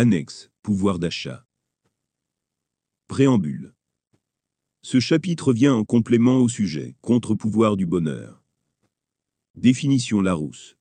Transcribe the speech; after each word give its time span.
Annexe, 0.00 0.52
pouvoir 0.62 1.00
d'achat. 1.00 1.44
Préambule. 3.08 3.74
Ce 4.80 5.00
chapitre 5.00 5.52
vient 5.52 5.74
en 5.74 5.84
complément 5.84 6.36
au 6.36 6.48
sujet, 6.48 6.94
contre-pouvoir 7.00 7.76
du 7.76 7.84
bonheur. 7.84 8.40
Définition 9.56 10.20
Larousse. 10.20 10.76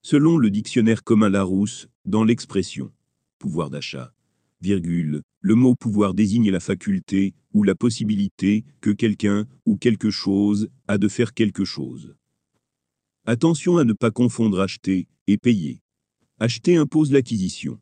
Selon 0.00 0.38
le 0.38 0.48
dictionnaire 0.48 1.04
commun 1.04 1.28
Larousse, 1.28 1.88
dans 2.06 2.24
l'expression 2.24 2.90
pouvoir 3.38 3.68
d'achat, 3.68 4.14
virgule, 4.62 5.20
le 5.42 5.54
mot 5.54 5.74
pouvoir 5.74 6.14
désigne 6.14 6.50
la 6.50 6.58
faculté 6.58 7.34
ou 7.52 7.64
la 7.64 7.74
possibilité 7.74 8.64
que 8.80 8.88
quelqu'un 8.88 9.46
ou 9.66 9.76
quelque 9.76 10.08
chose 10.08 10.70
a 10.88 10.96
de 10.96 11.08
faire 11.08 11.34
quelque 11.34 11.66
chose. 11.66 12.16
Attention 13.26 13.76
à 13.76 13.84
ne 13.84 13.92
pas 13.92 14.10
confondre 14.10 14.60
acheter 14.60 15.08
et 15.26 15.36
payer. 15.36 15.82
Acheter 16.38 16.76
impose 16.76 17.12
l'acquisition. 17.12 17.78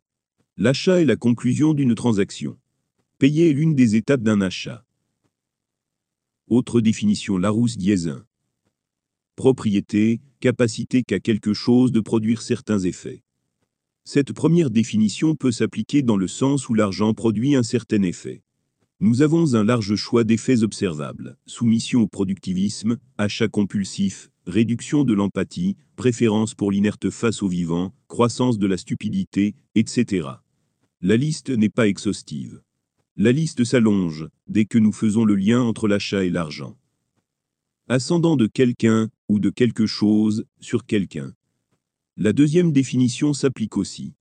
L'achat 0.63 1.01
est 1.01 1.07
la 1.07 1.17
conclusion 1.17 1.73
d'une 1.73 1.95
transaction. 1.95 2.59
Payer 3.19 3.49
est 3.49 3.55
l'une 3.55 3.75
des 3.75 3.97
étapes 3.97 4.21
d'un 4.21 4.43
achat. 4.43 4.85
Autre 6.49 6.83
définition 6.83 7.39
Larousse 7.39 7.79
Diesin. 7.79 8.27
Propriété, 9.37 10.21
capacité 10.39 11.03
qu'a 11.03 11.19
quelque 11.19 11.55
chose 11.55 11.93
de 11.93 12.01
produire 12.01 12.43
certains 12.43 12.79
effets. 12.81 13.23
Cette 14.05 14.35
première 14.35 14.69
définition 14.69 15.35
peut 15.35 15.51
s'appliquer 15.51 16.03
dans 16.03 16.19
le 16.19 16.29
sens 16.29 16.69
où 16.69 16.75
l'argent 16.75 17.15
produit 17.15 17.55
un 17.55 17.63
certain 17.63 18.03
effet. 18.03 18.43
Nous 19.01 19.23
avons 19.23 19.55
un 19.55 19.65
large 19.65 19.95
choix 19.95 20.25
d'effets 20.25 20.63
observables, 20.63 21.39
soumission 21.47 22.03
au 22.03 22.07
productivisme, 22.07 22.99
achat 23.17 23.49
compulsif, 23.49 24.31
réduction 24.47 25.05
de 25.05 25.15
l'empathie, 25.15 25.79
préférence 25.97 26.55
pour 26.55 26.71
l'inerte 26.71 27.09
face 27.09 27.43
au 27.43 27.49
vivant, 27.49 27.95
croissance 28.09 28.59
de 28.59 28.67
la 28.67 28.77
stupidité, 28.77 29.55
etc. 29.75 30.29
La 31.03 31.17
liste 31.17 31.49
n'est 31.49 31.71
pas 31.71 31.89
exhaustive. 31.89 32.61
La 33.17 33.33
liste 33.33 33.65
s'allonge 33.65 34.29
dès 34.49 34.67
que 34.67 34.77
nous 34.77 34.93
faisons 34.93 35.25
le 35.25 35.35
lien 35.35 35.63
entre 35.63 35.89
l'achat 35.89 36.25
et 36.25 36.29
l'argent. 36.29 36.77
Ascendant 37.89 38.37
de 38.37 38.47
quelqu'un 38.47 39.09
ou 39.31 39.41
de 39.41 39.49
quelque 39.49 39.87
chose 39.87 40.45
sur 40.61 40.85
quelqu'un. 40.85 41.33
La 42.19 42.35
deuxième 42.35 42.71
définition 42.71 43.33
s'applique 43.33 43.79
aussi. 43.79 44.13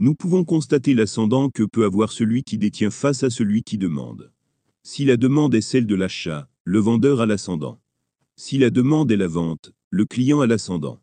Nous 0.00 0.16
pouvons 0.16 0.44
constater 0.44 0.94
l'ascendant 0.94 1.48
que 1.48 1.62
peut 1.62 1.84
avoir 1.84 2.10
celui 2.10 2.42
qui 2.42 2.58
détient 2.58 2.90
face 2.90 3.22
à 3.22 3.30
celui 3.30 3.62
qui 3.62 3.78
demande. 3.78 4.32
Si 4.82 5.04
la 5.04 5.16
demande 5.16 5.54
est 5.54 5.60
celle 5.60 5.86
de 5.86 5.94
l'achat, 5.94 6.48
le 6.64 6.80
vendeur 6.80 7.20
a 7.20 7.26
l'ascendant. 7.26 7.80
Si 8.34 8.58
la 8.58 8.70
demande 8.70 9.12
est 9.12 9.16
la 9.16 9.28
vente, 9.28 9.70
le 9.90 10.04
client 10.06 10.40
a 10.40 10.48
l'ascendant. 10.48 11.00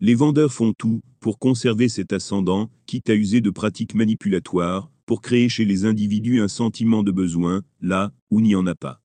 Les 0.00 0.14
vendeurs 0.14 0.52
font 0.52 0.74
tout 0.74 1.00
pour 1.20 1.38
conserver 1.38 1.88
cet 1.88 2.12
ascendant, 2.12 2.70
quitte 2.84 3.08
à 3.08 3.14
user 3.14 3.40
de 3.40 3.50
pratiques 3.50 3.94
manipulatoires, 3.94 4.90
pour 5.06 5.22
créer 5.22 5.48
chez 5.48 5.64
les 5.64 5.86
individus 5.86 6.40
un 6.40 6.48
sentiment 6.48 7.02
de 7.02 7.12
besoin, 7.12 7.62
là 7.80 8.12
où 8.30 8.40
n'y 8.40 8.54
en 8.54 8.66
a 8.66 8.74
pas. 8.74 9.00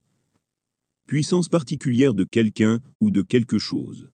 Puissance 1.08 1.48
particulière 1.48 2.14
de 2.14 2.23
quelqu'un 2.25 2.81
ou 3.00 3.09
de 3.09 3.22
quelque 3.22 3.58
chose. 3.58 4.09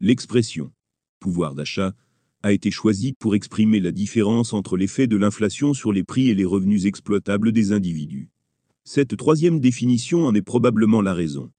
L'expression 0.00 0.72
pouvoir 1.20 1.54
d'achat 1.54 1.94
a 2.42 2.52
été 2.52 2.70
choisi 2.70 3.12
pour 3.12 3.34
exprimer 3.34 3.78
la 3.78 3.92
différence 3.92 4.52
entre 4.52 4.76
l'effet 4.76 5.06
de 5.06 5.16
l'inflation 5.16 5.74
sur 5.74 5.92
les 5.92 6.02
prix 6.02 6.30
et 6.30 6.34
les 6.34 6.46
revenus 6.46 6.86
exploitables 6.86 7.52
des 7.52 7.72
individus. 7.72 8.30
Cette 8.84 9.16
troisième 9.16 9.60
définition 9.60 10.26
en 10.26 10.34
est 10.34 10.42
probablement 10.42 11.02
la 11.02 11.12
raison. 11.12 11.52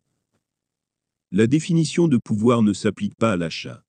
La 1.31 1.47
définition 1.47 2.07
de 2.07 2.17
pouvoir 2.17 2.63
ne 2.63 2.73
s'applique 2.73 3.15
pas 3.15 3.33
à 3.33 3.37
l'achat. 3.37 3.85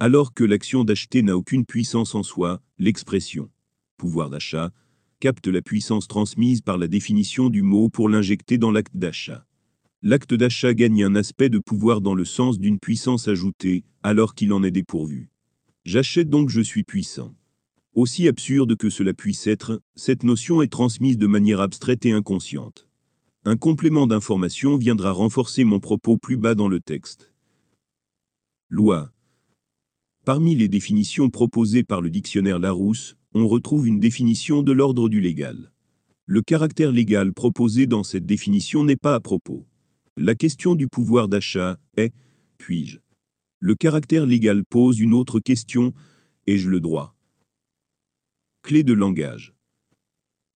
Alors 0.00 0.32
que 0.32 0.44
l'action 0.44 0.84
d'acheter 0.84 1.22
n'a 1.22 1.36
aucune 1.36 1.66
puissance 1.66 2.14
en 2.14 2.22
soi, 2.22 2.62
l'expression 2.78 3.50
pouvoir 3.96 4.30
d'achat 4.30 4.70
capte 5.18 5.48
la 5.48 5.60
puissance 5.60 6.06
transmise 6.06 6.60
par 6.60 6.78
la 6.78 6.86
définition 6.86 7.50
du 7.50 7.62
mot 7.62 7.88
pour 7.88 8.08
l'injecter 8.08 8.56
dans 8.56 8.70
l'acte 8.70 8.96
d'achat. 8.96 9.44
L'acte 10.02 10.32
d'achat 10.32 10.74
gagne 10.74 11.02
un 11.02 11.16
aspect 11.16 11.48
de 11.48 11.58
pouvoir 11.58 12.00
dans 12.00 12.14
le 12.14 12.24
sens 12.24 12.60
d'une 12.60 12.78
puissance 12.78 13.26
ajoutée, 13.26 13.84
alors 14.04 14.36
qu'il 14.36 14.52
en 14.52 14.62
est 14.62 14.70
dépourvu. 14.70 15.30
J'achète 15.84 16.30
donc 16.30 16.50
je 16.50 16.60
suis 16.60 16.84
puissant. 16.84 17.34
Aussi 17.94 18.28
absurde 18.28 18.76
que 18.76 18.90
cela 18.90 19.12
puisse 19.12 19.48
être, 19.48 19.82
cette 19.96 20.22
notion 20.22 20.62
est 20.62 20.70
transmise 20.70 21.18
de 21.18 21.26
manière 21.26 21.60
abstraite 21.60 22.06
et 22.06 22.12
inconsciente. 22.12 22.86
Un 23.44 23.56
complément 23.56 24.06
d'information 24.06 24.76
viendra 24.76 25.10
renforcer 25.10 25.64
mon 25.64 25.80
propos 25.80 26.16
plus 26.16 26.36
bas 26.36 26.54
dans 26.54 26.68
le 26.68 26.78
texte. 26.78 27.32
Loi. 28.68 29.10
Parmi 30.28 30.54
les 30.54 30.68
définitions 30.68 31.30
proposées 31.30 31.84
par 31.84 32.02
le 32.02 32.10
dictionnaire 32.10 32.58
Larousse, 32.58 33.16
on 33.32 33.48
retrouve 33.48 33.88
une 33.88 33.98
définition 33.98 34.62
de 34.62 34.72
l'ordre 34.72 35.08
du 35.08 35.22
légal. 35.22 35.72
Le 36.26 36.42
caractère 36.42 36.92
légal 36.92 37.32
proposé 37.32 37.86
dans 37.86 38.04
cette 38.04 38.26
définition 38.26 38.84
n'est 38.84 38.94
pas 38.94 39.14
à 39.14 39.20
propos. 39.20 39.66
La 40.18 40.34
question 40.34 40.74
du 40.74 40.86
pouvoir 40.86 41.28
d'achat 41.28 41.78
est, 41.96 42.12
puis-je? 42.58 42.98
Le 43.58 43.74
caractère 43.74 44.26
légal 44.26 44.66
pose 44.66 45.00
une 45.00 45.14
autre 45.14 45.40
question, 45.40 45.94
ai-je 46.46 46.68
le 46.68 46.80
droit? 46.80 47.16
Clé 48.60 48.82
de 48.82 48.92
langage. 48.92 49.54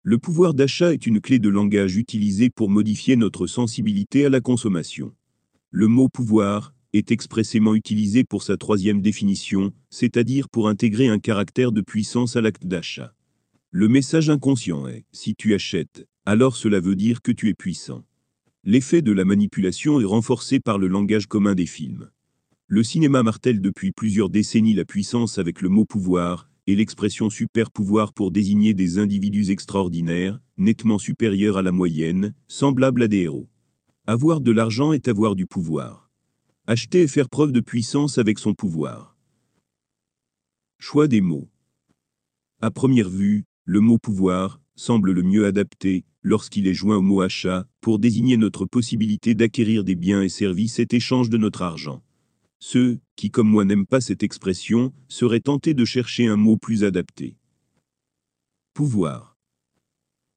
Le 0.03 0.19
pouvoir 0.19 0.53
d'achat 0.53 0.92
est 0.92 1.06
une 1.06 1.20
clé 1.20 1.38
de 1.38 1.48
langage 1.48 1.97
utilisée 1.97 2.50
pour 2.50 2.70
modifier 2.70 3.14
notre 3.14 3.47
sensibilité 3.47 4.26
à 4.26 4.30
la 4.30 4.41
consommation. 4.41 5.14
Le 5.70 5.86
mot 5.86 6.09
pouvoir 6.09 6.75
est 6.92 7.10
expressément 7.10 7.74
utilisé 7.74 8.24
pour 8.24 8.42
sa 8.42 8.56
troisième 8.56 9.00
définition, 9.00 9.72
c'est-à-dire 9.90 10.48
pour 10.48 10.68
intégrer 10.68 11.08
un 11.08 11.18
caractère 11.18 11.72
de 11.72 11.80
puissance 11.80 12.36
à 12.36 12.40
l'acte 12.40 12.66
d'achat. 12.66 13.14
Le 13.70 13.88
message 13.88 14.30
inconscient 14.30 14.88
est, 14.88 15.04
si 15.12 15.34
tu 15.34 15.54
achètes, 15.54 16.06
alors 16.26 16.56
cela 16.56 16.80
veut 16.80 16.96
dire 16.96 17.22
que 17.22 17.32
tu 17.32 17.48
es 17.48 17.54
puissant. 17.54 18.04
L'effet 18.64 19.00
de 19.00 19.12
la 19.12 19.24
manipulation 19.24 20.00
est 20.00 20.04
renforcé 20.04 20.60
par 20.60 20.78
le 20.78 20.88
langage 20.88 21.26
commun 21.26 21.54
des 21.54 21.66
films. 21.66 22.10
Le 22.66 22.82
cinéma 22.82 23.22
martèle 23.22 23.60
depuis 23.60 23.92
plusieurs 23.92 24.28
décennies 24.28 24.74
la 24.74 24.84
puissance 24.84 25.38
avec 25.38 25.62
le 25.62 25.68
mot 25.68 25.84
pouvoir, 25.84 26.50
et 26.66 26.76
l'expression 26.76 27.30
super 27.30 27.70
pouvoir 27.70 28.12
pour 28.12 28.30
désigner 28.30 28.74
des 28.74 28.98
individus 28.98 29.50
extraordinaires, 29.50 30.40
nettement 30.58 30.98
supérieurs 30.98 31.56
à 31.56 31.62
la 31.62 31.72
moyenne, 31.72 32.34
semblables 32.48 33.04
à 33.04 33.08
des 33.08 33.22
héros. 33.22 33.48
Avoir 34.06 34.40
de 34.40 34.50
l'argent 34.50 34.92
est 34.92 35.08
avoir 35.08 35.36
du 35.36 35.46
pouvoir. 35.46 36.09
Acheter 36.72 37.03
est 37.03 37.08
faire 37.08 37.28
preuve 37.28 37.50
de 37.50 37.58
puissance 37.58 38.16
avec 38.19 38.38
son 38.38 38.54
pouvoir. 38.54 39.16
Choix 40.78 41.08
des 41.08 41.20
mots. 41.20 41.48
À 42.60 42.70
première 42.70 43.08
vue, 43.08 43.42
le 43.64 43.81
mot 43.81 43.98
pouvoir 43.98 44.60
semble 44.76 45.10
le 45.10 45.25
mieux 45.25 45.47
adapté, 45.47 46.04
lorsqu'il 46.22 46.69
est 46.69 46.72
joint 46.72 46.98
au 46.98 47.03
mot 47.03 47.22
achat, 47.22 47.66
pour 47.80 47.98
désigner 47.98 48.36
notre 48.36 48.66
possibilité 48.66 49.34
d'acquérir 49.34 49.82
des 49.82 49.97
biens 49.97 50.22
et 50.22 50.28
services 50.28 50.78
et 50.78 50.86
échange 50.92 51.28
de 51.28 51.38
notre 51.38 51.62
argent. 51.62 52.04
Ceux 52.60 53.00
qui, 53.16 53.32
comme 53.32 53.48
moi, 53.48 53.64
n'aiment 53.64 53.84
pas 53.84 54.00
cette 54.00 54.22
expression, 54.22 54.92
seraient 55.09 55.41
tentés 55.41 55.75
de 55.75 55.84
chercher 55.84 56.28
un 56.28 56.36
mot 56.36 56.56
plus 56.56 56.84
adapté. 56.84 57.34
Pouvoir. 58.75 59.36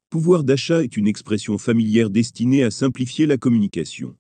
Pouvoir 0.10 0.44
d'achat 0.44 0.84
est 0.84 0.98
une 0.98 1.08
expression 1.08 1.60
familière 1.60 2.10
destinée 2.10 2.64
à 2.64 2.72
simplifier 2.72 3.28
la 3.28 3.38
communication. 3.38 4.18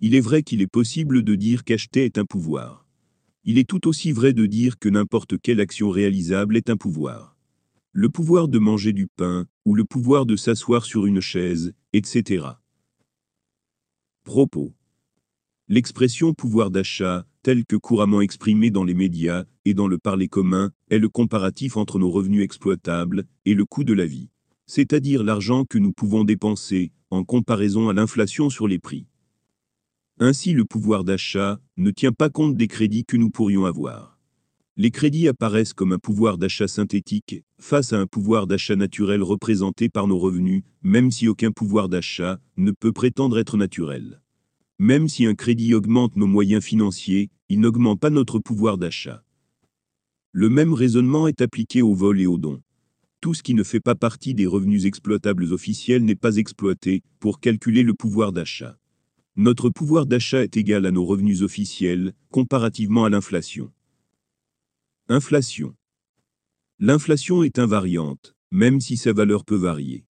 Il 0.00 0.14
est 0.14 0.20
vrai 0.20 0.44
qu'il 0.44 0.62
est 0.62 0.68
possible 0.68 1.24
de 1.24 1.34
dire 1.34 1.64
qu'acheter 1.64 2.04
est 2.04 2.18
un 2.18 2.24
pouvoir. 2.24 2.86
Il 3.42 3.58
est 3.58 3.68
tout 3.68 3.88
aussi 3.88 4.12
vrai 4.12 4.32
de 4.32 4.46
dire 4.46 4.78
que 4.78 4.88
n'importe 4.88 5.40
quelle 5.40 5.60
action 5.60 5.90
réalisable 5.90 6.56
est 6.56 6.70
un 6.70 6.76
pouvoir. 6.76 7.36
Le 7.92 8.08
pouvoir 8.08 8.46
de 8.46 8.60
manger 8.60 8.92
du 8.92 9.08
pain, 9.08 9.46
ou 9.64 9.74
le 9.74 9.84
pouvoir 9.84 10.24
de 10.24 10.36
s'asseoir 10.36 10.84
sur 10.84 11.06
une 11.06 11.20
chaise, 11.20 11.72
etc. 11.92 12.46
Propos. 14.22 14.72
L'expression 15.66 16.32
pouvoir 16.32 16.70
d'achat, 16.70 17.26
telle 17.42 17.64
que 17.64 17.74
couramment 17.74 18.20
exprimée 18.20 18.70
dans 18.70 18.84
les 18.84 18.94
médias 18.94 19.46
et 19.64 19.74
dans 19.74 19.88
le 19.88 19.98
parler 19.98 20.28
commun, 20.28 20.70
est 20.90 20.98
le 20.98 21.08
comparatif 21.08 21.76
entre 21.76 21.98
nos 21.98 22.10
revenus 22.10 22.44
exploitables 22.44 23.24
et 23.46 23.54
le 23.54 23.64
coût 23.64 23.82
de 23.82 23.94
la 23.94 24.06
vie, 24.06 24.30
c'est-à-dire 24.66 25.24
l'argent 25.24 25.64
que 25.64 25.78
nous 25.78 25.92
pouvons 25.92 26.22
dépenser 26.22 26.92
en 27.10 27.24
comparaison 27.24 27.88
à 27.88 27.94
l'inflation 27.94 28.48
sur 28.48 28.68
les 28.68 28.78
prix. 28.78 29.06
Ainsi 30.20 30.52
le 30.52 30.64
pouvoir 30.64 31.04
d'achat 31.04 31.60
ne 31.76 31.92
tient 31.92 32.10
pas 32.10 32.28
compte 32.28 32.56
des 32.56 32.66
crédits 32.66 33.04
que 33.04 33.16
nous 33.16 33.30
pourrions 33.30 33.66
avoir. 33.66 34.18
Les 34.76 34.90
crédits 34.90 35.28
apparaissent 35.28 35.72
comme 35.72 35.92
un 35.92 35.98
pouvoir 35.98 36.38
d'achat 36.38 36.66
synthétique, 36.66 37.44
face 37.60 37.92
à 37.92 38.00
un 38.00 38.06
pouvoir 38.06 38.48
d'achat 38.48 38.74
naturel 38.74 39.22
représenté 39.22 39.88
par 39.88 40.08
nos 40.08 40.18
revenus, 40.18 40.64
même 40.82 41.12
si 41.12 41.28
aucun 41.28 41.52
pouvoir 41.52 41.88
d'achat 41.88 42.40
ne 42.56 42.72
peut 42.72 42.90
prétendre 42.90 43.38
être 43.38 43.56
naturel. 43.56 44.20
Même 44.80 45.06
si 45.06 45.24
un 45.24 45.36
crédit 45.36 45.72
augmente 45.72 46.16
nos 46.16 46.26
moyens 46.26 46.64
financiers, 46.64 47.30
il 47.48 47.60
n'augmente 47.60 48.00
pas 48.00 48.10
notre 48.10 48.40
pouvoir 48.40 48.76
d'achat. 48.76 49.22
Le 50.32 50.48
même 50.48 50.74
raisonnement 50.74 51.28
est 51.28 51.42
appliqué 51.42 51.80
au 51.80 51.94
vol 51.94 52.20
et 52.20 52.26
aux 52.26 52.38
dons. 52.38 52.60
Tout 53.20 53.34
ce 53.34 53.44
qui 53.44 53.54
ne 53.54 53.62
fait 53.62 53.80
pas 53.80 53.94
partie 53.94 54.34
des 54.34 54.46
revenus 54.46 54.84
exploitables 54.84 55.52
officiels 55.52 56.04
n'est 56.04 56.16
pas 56.16 56.36
exploité 56.38 57.02
pour 57.20 57.38
calculer 57.38 57.84
le 57.84 57.94
pouvoir 57.94 58.32
d'achat. 58.32 58.76
Notre 59.40 59.70
pouvoir 59.70 60.06
d'achat 60.06 60.42
est 60.42 60.56
égal 60.56 60.84
à 60.84 60.90
nos 60.90 61.04
revenus 61.04 61.42
officiels, 61.42 62.12
comparativement 62.32 63.04
à 63.04 63.08
l'inflation. 63.08 63.70
Inflation. 65.08 65.76
L'inflation 66.80 67.44
est 67.44 67.60
invariante, 67.60 68.34
même 68.50 68.80
si 68.80 68.96
sa 68.96 69.12
valeur 69.12 69.44
peut 69.44 69.54
varier. 69.54 70.04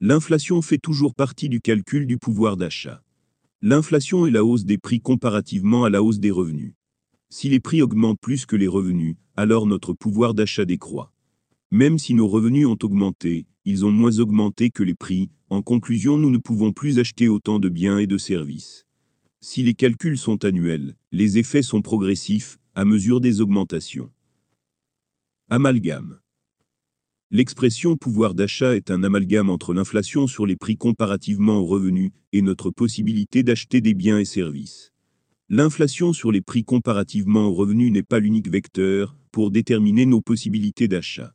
L'inflation 0.00 0.62
fait 0.62 0.78
toujours 0.78 1.14
partie 1.14 1.50
du 1.50 1.60
calcul 1.60 2.06
du 2.06 2.16
pouvoir 2.16 2.56
d'achat. 2.56 3.02
L'inflation 3.60 4.26
est 4.26 4.30
la 4.30 4.46
hausse 4.46 4.64
des 4.64 4.78
prix 4.78 5.02
comparativement 5.02 5.84
à 5.84 5.90
la 5.90 6.02
hausse 6.02 6.18
des 6.18 6.30
revenus. 6.30 6.72
Si 7.28 7.50
les 7.50 7.60
prix 7.60 7.82
augmentent 7.82 8.18
plus 8.18 8.46
que 8.46 8.56
les 8.56 8.66
revenus, 8.66 9.16
alors 9.36 9.66
notre 9.66 9.92
pouvoir 9.92 10.32
d'achat 10.32 10.64
décroît. 10.64 11.12
Même 11.70 11.98
si 11.98 12.14
nos 12.14 12.28
revenus 12.28 12.66
ont 12.66 12.78
augmenté, 12.82 13.46
ils 13.66 13.84
ont 13.84 13.92
moins 13.92 14.20
augmenté 14.20 14.70
que 14.70 14.82
les 14.82 14.94
prix, 14.94 15.28
en 15.50 15.62
conclusion 15.62 16.16
nous 16.16 16.30
ne 16.30 16.38
pouvons 16.38 16.72
plus 16.72 17.00
acheter 17.00 17.28
autant 17.28 17.58
de 17.58 17.68
biens 17.68 17.98
et 17.98 18.06
de 18.06 18.18
services. 18.18 18.86
Si 19.40 19.64
les 19.64 19.74
calculs 19.74 20.16
sont 20.16 20.44
annuels, 20.44 20.94
les 21.10 21.38
effets 21.38 21.62
sont 21.62 21.82
progressifs, 21.82 22.58
à 22.76 22.84
mesure 22.84 23.20
des 23.20 23.40
augmentations. 23.40 24.10
Amalgame. 25.50 26.20
L'expression 27.32 27.96
pouvoir 27.96 28.34
d'achat 28.34 28.76
est 28.76 28.92
un 28.92 29.02
amalgame 29.02 29.50
entre 29.50 29.74
l'inflation 29.74 30.28
sur 30.28 30.46
les 30.46 30.56
prix 30.56 30.76
comparativement 30.76 31.58
aux 31.58 31.66
revenus 31.66 32.12
et 32.32 32.42
notre 32.42 32.70
possibilité 32.70 33.42
d'acheter 33.42 33.80
des 33.80 33.94
biens 33.94 34.20
et 34.20 34.24
services. 34.24 34.92
L'inflation 35.48 36.12
sur 36.12 36.30
les 36.30 36.42
prix 36.42 36.62
comparativement 36.62 37.48
aux 37.48 37.54
revenus 37.54 37.90
n'est 37.90 38.04
pas 38.04 38.20
l'unique 38.20 38.48
vecteur 38.48 39.16
pour 39.32 39.50
déterminer 39.50 40.06
nos 40.06 40.20
possibilités 40.20 40.86
d'achat. 40.86 41.34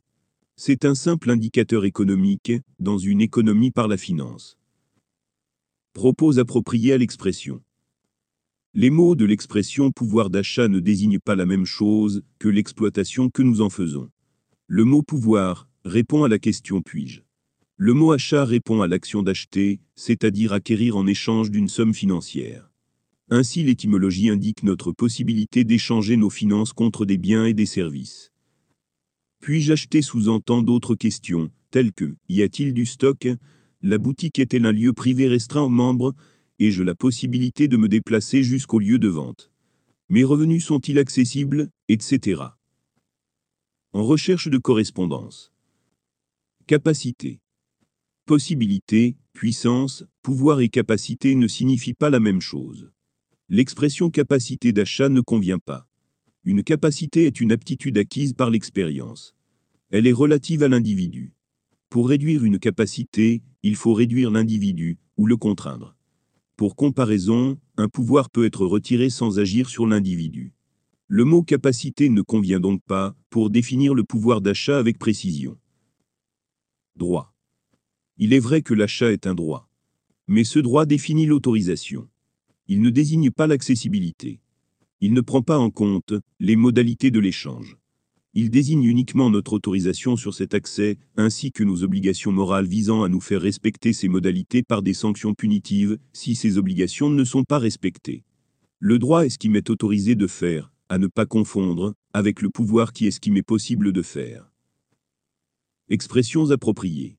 C'est 0.58 0.86
un 0.86 0.94
simple 0.94 1.30
indicateur 1.30 1.84
économique 1.84 2.50
dans 2.78 2.96
une 2.96 3.20
économie 3.20 3.70
par 3.70 3.88
la 3.88 3.98
finance. 3.98 4.56
Propos 5.92 6.38
appropriés 6.38 6.94
à 6.94 6.96
l'expression. 6.98 7.62
Les 8.72 8.88
mots 8.88 9.16
de 9.16 9.26
l'expression 9.26 9.92
pouvoir 9.92 10.30
d'achat 10.30 10.68
ne 10.68 10.80
désignent 10.80 11.20
pas 11.20 11.34
la 11.34 11.44
même 11.44 11.66
chose 11.66 12.22
que 12.38 12.48
l'exploitation 12.48 13.28
que 13.28 13.42
nous 13.42 13.60
en 13.60 13.68
faisons. 13.68 14.08
Le 14.66 14.84
mot 14.84 15.02
pouvoir 15.02 15.68
répond 15.84 16.24
à 16.24 16.28
la 16.28 16.38
question 16.38 16.80
puis-je? 16.80 17.20
Le 17.76 17.92
mot 17.92 18.12
achat 18.12 18.46
répond 18.46 18.80
à 18.80 18.88
l'action 18.88 19.22
d'acheter, 19.22 19.80
c'est-à-dire 19.94 20.54
acquérir 20.54 20.96
en 20.96 21.06
échange 21.06 21.50
d'une 21.50 21.68
somme 21.68 21.92
financière. 21.92 22.70
Ainsi 23.28 23.62
l'étymologie 23.62 24.30
indique 24.30 24.62
notre 24.62 24.90
possibilité 24.90 25.64
d'échanger 25.64 26.16
nos 26.16 26.30
finances 26.30 26.72
contre 26.72 27.04
des 27.04 27.18
biens 27.18 27.44
et 27.44 27.52
des 27.52 27.66
services. 27.66 28.32
Puis-je 29.46 29.74
acheter 29.74 30.02
sous-entend 30.02 30.60
d'autres 30.60 30.96
questions, 30.96 31.52
telles 31.70 31.92
que 31.92 32.16
y 32.28 32.42
a-t-il 32.42 32.74
du 32.74 32.84
stock? 32.84 33.28
La 33.80 33.96
boutique 33.96 34.40
est-elle 34.40 34.66
un 34.66 34.72
lieu 34.72 34.92
privé 34.92 35.28
restreint 35.28 35.62
aux 35.62 35.68
membres? 35.68 36.16
Ai-je 36.58 36.82
la 36.82 36.96
possibilité 36.96 37.68
de 37.68 37.76
me 37.76 37.88
déplacer 37.88 38.42
jusqu'au 38.42 38.80
lieu 38.80 38.98
de 38.98 39.06
vente? 39.06 39.52
Mes 40.08 40.24
revenus 40.24 40.64
sont-ils 40.64 40.98
accessibles 40.98 41.70
Etc. 41.88 42.42
En 43.92 44.02
recherche 44.02 44.48
de 44.48 44.58
correspondance. 44.58 45.52
Capacité. 46.66 47.38
Possibilité, 48.24 49.16
puissance, 49.32 50.02
pouvoir 50.22 50.58
et 50.58 50.68
capacité 50.68 51.36
ne 51.36 51.46
signifient 51.46 51.94
pas 51.94 52.10
la 52.10 52.18
même 52.18 52.40
chose. 52.40 52.90
L'expression 53.48 54.10
capacité 54.10 54.72
d'achat 54.72 55.08
ne 55.08 55.20
convient 55.20 55.60
pas. 55.60 55.86
Une 56.42 56.64
capacité 56.64 57.26
est 57.26 57.40
une 57.40 57.52
aptitude 57.52 57.96
acquise 57.96 58.32
par 58.32 58.50
l'expérience. 58.50 59.35
Elle 59.90 60.08
est 60.08 60.12
relative 60.12 60.64
à 60.64 60.68
l'individu. 60.68 61.32
Pour 61.90 62.08
réduire 62.08 62.44
une 62.44 62.58
capacité, 62.58 63.42
il 63.62 63.76
faut 63.76 63.94
réduire 63.94 64.32
l'individu, 64.32 64.98
ou 65.16 65.26
le 65.26 65.36
contraindre. 65.36 65.94
Pour 66.56 66.74
comparaison, 66.74 67.58
un 67.76 67.88
pouvoir 67.88 68.30
peut 68.30 68.46
être 68.46 68.66
retiré 68.66 69.10
sans 69.10 69.38
agir 69.38 69.68
sur 69.68 69.86
l'individu. 69.86 70.52
Le 71.06 71.24
mot 71.24 71.44
capacité 71.44 72.08
ne 72.08 72.22
convient 72.22 72.58
donc 72.58 72.82
pas 72.82 73.14
pour 73.30 73.48
définir 73.48 73.94
le 73.94 74.02
pouvoir 74.02 74.40
d'achat 74.40 74.76
avec 74.78 74.98
précision. 74.98 75.56
Droit. 76.96 77.32
Il 78.18 78.32
est 78.32 78.40
vrai 78.40 78.62
que 78.62 78.74
l'achat 78.74 79.12
est 79.12 79.28
un 79.28 79.34
droit. 79.34 79.68
Mais 80.26 80.42
ce 80.42 80.58
droit 80.58 80.84
définit 80.84 81.26
l'autorisation. 81.26 82.08
Il 82.66 82.80
ne 82.80 82.90
désigne 82.90 83.30
pas 83.30 83.46
l'accessibilité. 83.46 84.40
Il 85.00 85.12
ne 85.12 85.20
prend 85.20 85.42
pas 85.42 85.58
en 85.58 85.70
compte 85.70 86.14
les 86.40 86.56
modalités 86.56 87.12
de 87.12 87.20
l'échange. 87.20 87.76
Il 88.38 88.50
désigne 88.50 88.84
uniquement 88.84 89.30
notre 89.30 89.54
autorisation 89.54 90.14
sur 90.14 90.34
cet 90.34 90.52
accès, 90.52 90.98
ainsi 91.16 91.52
que 91.52 91.64
nos 91.64 91.82
obligations 91.82 92.32
morales 92.32 92.66
visant 92.66 93.02
à 93.02 93.08
nous 93.08 93.22
faire 93.22 93.40
respecter 93.40 93.94
ces 93.94 94.08
modalités 94.08 94.62
par 94.62 94.82
des 94.82 94.92
sanctions 94.92 95.32
punitives, 95.32 95.96
si 96.12 96.34
ces 96.34 96.58
obligations 96.58 97.08
ne 97.08 97.24
sont 97.24 97.44
pas 97.44 97.58
respectées. 97.58 98.24
Le 98.78 98.98
droit 98.98 99.24
est 99.24 99.30
ce 99.30 99.38
qui 99.38 99.48
m'est 99.48 99.70
autorisé 99.70 100.16
de 100.16 100.26
faire, 100.26 100.70
à 100.90 100.98
ne 100.98 101.06
pas 101.06 101.24
confondre, 101.24 101.94
avec 102.12 102.42
le 102.42 102.50
pouvoir 102.50 102.92
qui 102.92 103.06
est 103.06 103.10
ce 103.10 103.20
qui 103.20 103.30
m'est 103.30 103.40
possible 103.40 103.90
de 103.90 104.02
faire. 104.02 104.52
Expressions 105.88 106.50
appropriées. 106.50 107.16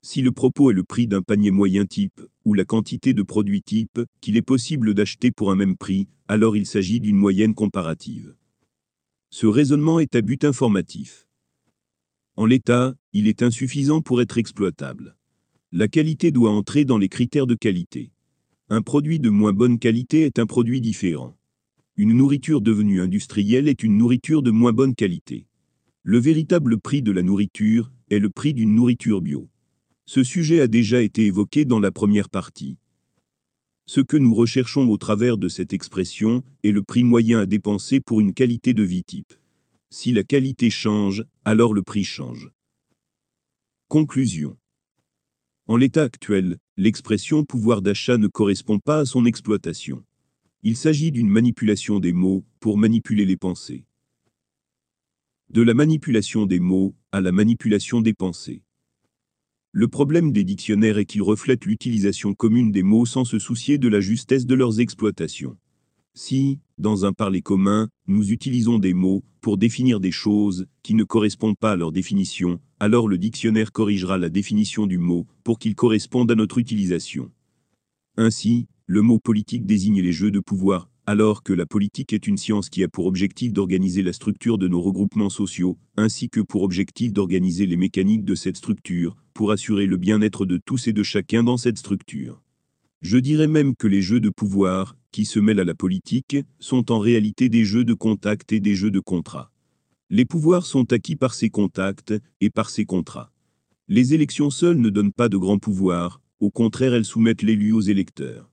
Si 0.00 0.22
le 0.22 0.32
propos 0.32 0.70
est 0.70 0.74
le 0.74 0.82
prix 0.82 1.06
d'un 1.06 1.20
panier 1.20 1.50
moyen 1.50 1.84
type, 1.84 2.22
ou 2.46 2.54
la 2.54 2.64
quantité 2.64 3.12
de 3.12 3.22
produits 3.22 3.60
type, 3.60 4.00
qu'il 4.22 4.38
est 4.38 4.40
possible 4.40 4.94
d'acheter 4.94 5.30
pour 5.30 5.50
un 5.50 5.56
même 5.56 5.76
prix, 5.76 6.08
alors 6.26 6.56
il 6.56 6.64
s'agit 6.64 7.00
d'une 7.00 7.18
moyenne 7.18 7.54
comparative. 7.54 8.34
Ce 9.34 9.46
raisonnement 9.46 9.98
est 9.98 10.14
à 10.14 10.20
but 10.20 10.44
informatif. 10.44 11.26
En 12.36 12.44
l'état, 12.44 12.94
il 13.14 13.28
est 13.28 13.42
insuffisant 13.42 14.02
pour 14.02 14.20
être 14.20 14.36
exploitable. 14.36 15.16
La 15.72 15.88
qualité 15.88 16.30
doit 16.30 16.50
entrer 16.50 16.84
dans 16.84 16.98
les 16.98 17.08
critères 17.08 17.46
de 17.46 17.54
qualité. 17.54 18.12
Un 18.68 18.82
produit 18.82 19.20
de 19.20 19.30
moins 19.30 19.54
bonne 19.54 19.78
qualité 19.78 20.20
est 20.26 20.38
un 20.38 20.44
produit 20.44 20.82
différent. 20.82 21.34
Une 21.96 22.12
nourriture 22.12 22.60
devenue 22.60 23.00
industrielle 23.00 23.68
est 23.68 23.82
une 23.82 23.96
nourriture 23.96 24.42
de 24.42 24.50
moins 24.50 24.74
bonne 24.74 24.94
qualité. 24.94 25.46
Le 26.02 26.18
véritable 26.18 26.78
prix 26.78 27.00
de 27.00 27.10
la 27.10 27.22
nourriture 27.22 27.90
est 28.10 28.18
le 28.18 28.28
prix 28.28 28.52
d'une 28.52 28.74
nourriture 28.74 29.22
bio. 29.22 29.48
Ce 30.04 30.22
sujet 30.22 30.60
a 30.60 30.66
déjà 30.66 31.00
été 31.00 31.24
évoqué 31.24 31.64
dans 31.64 31.80
la 31.80 31.90
première 31.90 32.28
partie. 32.28 32.76
Ce 33.86 34.00
que 34.00 34.16
nous 34.16 34.34
recherchons 34.34 34.88
au 34.88 34.96
travers 34.96 35.36
de 35.36 35.48
cette 35.48 35.72
expression 35.72 36.42
est 36.62 36.70
le 36.70 36.82
prix 36.82 37.04
moyen 37.04 37.40
à 37.40 37.46
dépenser 37.46 38.00
pour 38.00 38.20
une 38.20 38.34
qualité 38.34 38.74
de 38.74 38.82
vie 38.82 39.04
type. 39.04 39.34
Si 39.90 40.12
la 40.12 40.24
qualité 40.24 40.70
change, 40.70 41.24
alors 41.44 41.74
le 41.74 41.82
prix 41.82 42.04
change. 42.04 42.50
Conclusion. 43.88 44.56
En 45.66 45.76
l'état 45.76 46.02
actuel, 46.02 46.58
l'expression 46.76 47.44
pouvoir 47.44 47.82
d'achat 47.82 48.18
ne 48.18 48.28
correspond 48.28 48.78
pas 48.78 49.00
à 49.00 49.04
son 49.04 49.26
exploitation. 49.26 50.04
Il 50.62 50.76
s'agit 50.76 51.12
d'une 51.12 51.28
manipulation 51.28 52.00
des 52.00 52.12
mots 52.12 52.44
pour 52.60 52.78
manipuler 52.78 53.24
les 53.24 53.36
pensées 53.36 53.84
de 55.52 55.60
la 55.60 55.74
manipulation 55.74 56.46
des 56.46 56.60
mots 56.60 56.94
à 57.12 57.20
la 57.20 57.30
manipulation 57.30 58.00
des 58.00 58.14
pensées. 58.14 58.62
Le 59.74 59.88
problème 59.88 60.32
des 60.32 60.44
dictionnaires 60.44 60.98
est 60.98 61.06
qu'ils 61.06 61.22
reflètent 61.22 61.64
l'utilisation 61.64 62.34
commune 62.34 62.72
des 62.72 62.82
mots 62.82 63.06
sans 63.06 63.24
se 63.24 63.38
soucier 63.38 63.78
de 63.78 63.88
la 63.88 64.00
justesse 64.00 64.44
de 64.44 64.54
leurs 64.54 64.80
exploitations. 64.80 65.56
Si, 66.12 66.58
dans 66.76 67.06
un 67.06 67.14
parler 67.14 67.40
commun, 67.40 67.88
nous 68.06 68.32
utilisons 68.32 68.78
des 68.78 68.92
mots 68.92 69.24
pour 69.40 69.56
définir 69.56 69.98
des 69.98 70.10
choses 70.10 70.66
qui 70.82 70.92
ne 70.92 71.04
correspondent 71.04 71.56
pas 71.56 71.72
à 71.72 71.76
leur 71.76 71.90
définition, 71.90 72.60
alors 72.80 73.08
le 73.08 73.16
dictionnaire 73.16 73.72
corrigera 73.72 74.18
la 74.18 74.28
définition 74.28 74.86
du 74.86 74.98
mot 74.98 75.26
pour 75.42 75.58
qu'il 75.58 75.74
corresponde 75.74 76.30
à 76.30 76.34
notre 76.34 76.58
utilisation. 76.58 77.30
Ainsi, 78.18 78.66
le 78.84 79.00
mot 79.00 79.18
politique 79.18 79.64
désigne 79.64 80.02
les 80.02 80.12
jeux 80.12 80.30
de 80.30 80.40
pouvoir, 80.40 80.90
alors 81.06 81.42
que 81.42 81.52
la 81.52 81.66
politique 81.66 82.12
est 82.12 82.26
une 82.26 82.36
science 82.36 82.68
qui 82.68 82.84
a 82.84 82.88
pour 82.88 83.06
objectif 83.06 83.52
d'organiser 83.52 84.02
la 84.02 84.12
structure 84.12 84.56
de 84.56 84.68
nos 84.68 84.80
regroupements 84.80 85.30
sociaux, 85.30 85.78
ainsi 85.96 86.28
que 86.28 86.40
pour 86.40 86.62
objectif 86.62 87.12
d'organiser 87.12 87.66
les 87.66 87.76
mécaniques 87.76 88.24
de 88.24 88.34
cette 88.34 88.56
structure, 88.56 89.16
pour 89.34 89.50
assurer 89.50 89.86
le 89.86 89.96
bien-être 89.96 90.46
de 90.46 90.60
tous 90.64 90.86
et 90.86 90.92
de 90.92 91.02
chacun 91.02 91.42
dans 91.42 91.56
cette 91.56 91.78
structure. 91.78 92.40
Je 93.00 93.18
dirais 93.18 93.48
même 93.48 93.74
que 93.74 93.88
les 93.88 94.00
jeux 94.00 94.20
de 94.20 94.30
pouvoir, 94.30 94.96
qui 95.10 95.24
se 95.24 95.40
mêlent 95.40 95.58
à 95.58 95.64
la 95.64 95.74
politique, 95.74 96.36
sont 96.60 96.92
en 96.92 97.00
réalité 97.00 97.48
des 97.48 97.64
jeux 97.64 97.84
de 97.84 97.94
contact 97.94 98.52
et 98.52 98.60
des 98.60 98.76
jeux 98.76 98.92
de 98.92 99.00
contrat. 99.00 99.50
Les 100.08 100.24
pouvoirs 100.24 100.66
sont 100.66 100.92
acquis 100.92 101.16
par 101.16 101.34
ces 101.34 101.50
contacts 101.50 102.14
et 102.40 102.50
par 102.50 102.70
ces 102.70 102.84
contrats. 102.84 103.32
Les 103.88 104.14
élections 104.14 104.50
seules 104.50 104.78
ne 104.78 104.88
donnent 104.88 105.12
pas 105.12 105.28
de 105.28 105.36
grands 105.36 105.58
pouvoirs, 105.58 106.20
au 106.38 106.50
contraire 106.50 106.94
elles 106.94 107.04
soumettent 107.04 107.42
l'élu 107.42 107.72
aux 107.72 107.80
électeurs. 107.80 108.50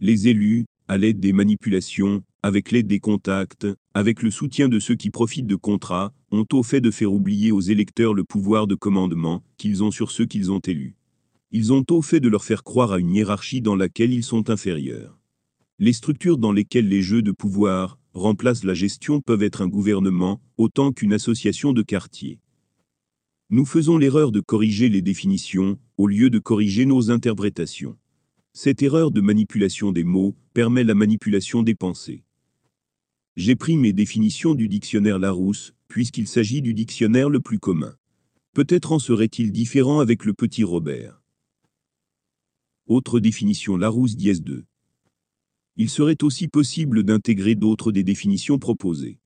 Les 0.00 0.28
élus, 0.28 0.64
à 0.92 0.98
l'aide 0.98 1.20
des 1.20 1.32
manipulations, 1.32 2.22
avec 2.42 2.70
l'aide 2.70 2.86
des 2.86 3.00
contacts, 3.00 3.66
avec 3.94 4.22
le 4.22 4.30
soutien 4.30 4.68
de 4.68 4.78
ceux 4.78 4.94
qui 4.94 5.08
profitent 5.08 5.46
de 5.46 5.56
contrats, 5.56 6.12
ont 6.30 6.44
au 6.52 6.62
fait 6.62 6.82
de 6.82 6.90
faire 6.90 7.14
oublier 7.14 7.50
aux 7.50 7.62
électeurs 7.62 8.12
le 8.12 8.24
pouvoir 8.24 8.66
de 8.66 8.74
commandement 8.74 9.42
qu'ils 9.56 9.82
ont 9.82 9.90
sur 9.90 10.10
ceux 10.10 10.26
qu'ils 10.26 10.52
ont 10.52 10.58
élus. 10.58 10.94
Ils 11.50 11.72
ont 11.72 11.82
au 11.88 12.02
fait 12.02 12.20
de 12.20 12.28
leur 12.28 12.44
faire 12.44 12.62
croire 12.62 12.92
à 12.92 12.98
une 12.98 13.14
hiérarchie 13.14 13.62
dans 13.62 13.74
laquelle 13.74 14.12
ils 14.12 14.22
sont 14.22 14.50
inférieurs. 14.50 15.18
Les 15.78 15.94
structures 15.94 16.36
dans 16.36 16.52
lesquelles 16.52 16.88
les 16.88 17.00
jeux 17.00 17.22
de 17.22 17.32
pouvoir 17.32 17.98
remplacent 18.12 18.64
la 18.64 18.74
gestion 18.74 19.22
peuvent 19.22 19.42
être 19.42 19.62
un 19.62 19.68
gouvernement, 19.68 20.42
autant 20.58 20.92
qu'une 20.92 21.14
association 21.14 21.72
de 21.72 21.80
quartier. 21.80 22.38
Nous 23.48 23.64
faisons 23.64 23.96
l'erreur 23.96 24.30
de 24.30 24.40
corriger 24.40 24.90
les 24.90 25.00
définitions, 25.00 25.78
au 25.96 26.06
lieu 26.06 26.28
de 26.28 26.38
corriger 26.38 26.84
nos 26.84 27.10
interprétations. 27.10 27.96
Cette 28.54 28.82
erreur 28.82 29.10
de 29.10 29.22
manipulation 29.22 29.92
des 29.92 30.04
mots 30.04 30.36
permet 30.52 30.84
la 30.84 30.94
manipulation 30.94 31.62
des 31.62 31.74
pensées. 31.74 32.22
J'ai 33.34 33.56
pris 33.56 33.78
mes 33.78 33.94
définitions 33.94 34.54
du 34.54 34.68
dictionnaire 34.68 35.18
Larousse, 35.18 35.72
puisqu'il 35.88 36.28
s'agit 36.28 36.60
du 36.60 36.74
dictionnaire 36.74 37.30
le 37.30 37.40
plus 37.40 37.58
commun. 37.58 37.96
Peut-être 38.52 38.92
en 38.92 38.98
serait-il 38.98 39.52
différent 39.52 40.00
avec 40.00 40.26
le 40.26 40.34
petit 40.34 40.64
Robert. 40.64 41.22
Autre 42.86 43.20
définition 43.20 43.78
Larousse 43.78 44.16
dièse 44.16 44.42
2. 44.42 44.66
Il 45.76 45.88
serait 45.88 46.22
aussi 46.22 46.46
possible 46.46 47.04
d'intégrer 47.04 47.54
d'autres 47.54 47.90
des 47.90 48.04
définitions 48.04 48.58
proposées. 48.58 49.18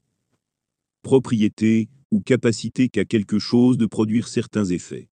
Propriété 1.03 1.89
ou 2.13 2.21
capacité 2.21 2.89
qu'a 2.89 3.05
quelque 3.05 3.41
chose 3.41 3.77
de 3.77 3.87
produire 3.87 4.29
certains 4.29 4.67
effets. 4.67 5.09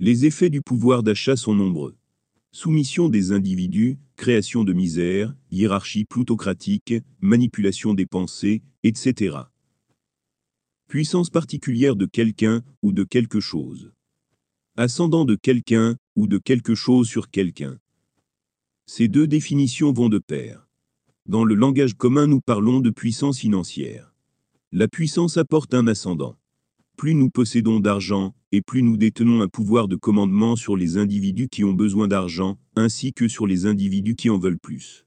Les 0.00 0.26
effets 0.26 0.50
du 0.50 0.60
pouvoir 0.60 1.04
d'achat 1.04 1.36
sont 1.36 1.54
nombreux. 1.54 1.96
Soumission 2.58 3.10
des 3.10 3.32
individus, 3.32 3.98
création 4.16 4.64
de 4.64 4.72
misère, 4.72 5.34
hiérarchie 5.50 6.06
plutocratique, 6.06 6.94
manipulation 7.20 7.92
des 7.92 8.06
pensées, 8.06 8.62
etc. 8.82 9.36
Puissance 10.88 11.28
particulière 11.28 11.96
de 11.96 12.06
quelqu'un 12.06 12.62
ou 12.80 12.92
de 12.92 13.04
quelque 13.04 13.40
chose. 13.40 13.92
Ascendant 14.78 15.26
de 15.26 15.34
quelqu'un 15.34 15.96
ou 16.16 16.26
de 16.26 16.38
quelque 16.38 16.74
chose 16.74 17.06
sur 17.06 17.28
quelqu'un. 17.28 17.78
Ces 18.86 19.08
deux 19.08 19.26
définitions 19.26 19.92
vont 19.92 20.08
de 20.08 20.18
pair. 20.18 20.66
Dans 21.26 21.44
le 21.44 21.54
langage 21.54 21.92
commun, 21.92 22.26
nous 22.26 22.40
parlons 22.40 22.80
de 22.80 22.88
puissance 22.88 23.38
financière. 23.38 24.14
La 24.72 24.88
puissance 24.88 25.36
apporte 25.36 25.74
un 25.74 25.86
ascendant. 25.88 26.38
Plus 26.96 27.14
nous 27.14 27.28
possédons 27.28 27.78
d'argent, 27.78 28.34
et 28.52 28.62
plus 28.62 28.82
nous 28.82 28.96
détenons 28.96 29.42
un 29.42 29.48
pouvoir 29.48 29.86
de 29.86 29.96
commandement 29.96 30.56
sur 30.56 30.76
les 30.76 30.96
individus 30.96 31.48
qui 31.48 31.62
ont 31.62 31.74
besoin 31.74 32.08
d'argent, 32.08 32.56
ainsi 32.74 33.12
que 33.12 33.28
sur 33.28 33.46
les 33.46 33.66
individus 33.66 34.14
qui 34.14 34.30
en 34.30 34.38
veulent 34.38 34.58
plus. 34.58 35.04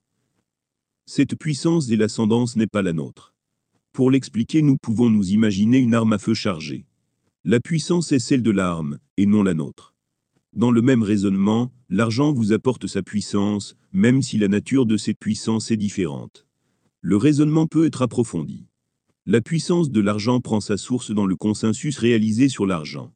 Cette 1.08 1.36
puissance 1.36 1.90
et 1.90 1.96
l'ascendance 1.96 2.56
n'est 2.56 2.68
pas 2.68 2.84
la 2.84 2.94
nôtre. 2.94 3.34
Pour 3.92 4.12
l'expliquer, 4.12 4.62
nous 4.62 4.78
pouvons 4.78 5.10
nous 5.10 5.32
imaginer 5.32 5.80
une 5.80 5.96
arme 5.96 6.14
à 6.14 6.20
feu 6.20 6.36
chargée. 6.36 6.86
La 7.44 7.60
puissance 7.60 8.12
est 8.12 8.20
celle 8.20 8.44
de 8.44 8.52
l'arme, 8.52 9.00
et 9.18 9.26
non 9.26 9.42
la 9.42 9.56
nôtre. 9.56 9.96
Dans 10.54 10.70
le 10.70 10.84
même 10.84 11.02
raisonnement, 11.02 11.72
l'argent 11.90 12.34
vous 12.34 12.54
apporte 12.54 12.86
sa 12.86 13.02
puissance, 13.02 13.76
même 13.94 14.22
si 14.22 14.38
la 14.38 14.48
nature 14.48 14.86
de 14.86 14.96
cette 14.96 15.18
puissance 15.18 15.72
est 15.72 15.78
différente. 15.78 16.46
Le 17.02 17.18
raisonnement 17.18 17.66
peut 17.66 17.88
être 17.88 18.04
approfondi. 18.04 18.69
La 19.32 19.42
puissance 19.42 19.92
de 19.92 20.02
l'argent 20.02 20.42
prend 20.42 20.60
sa 20.60 20.76
source 20.76 21.12
dans 21.12 21.28
le 21.28 21.36
consensus 21.36 22.00
réalisé 22.00 22.50
sur 22.50 22.66
l'argent. 22.66 23.14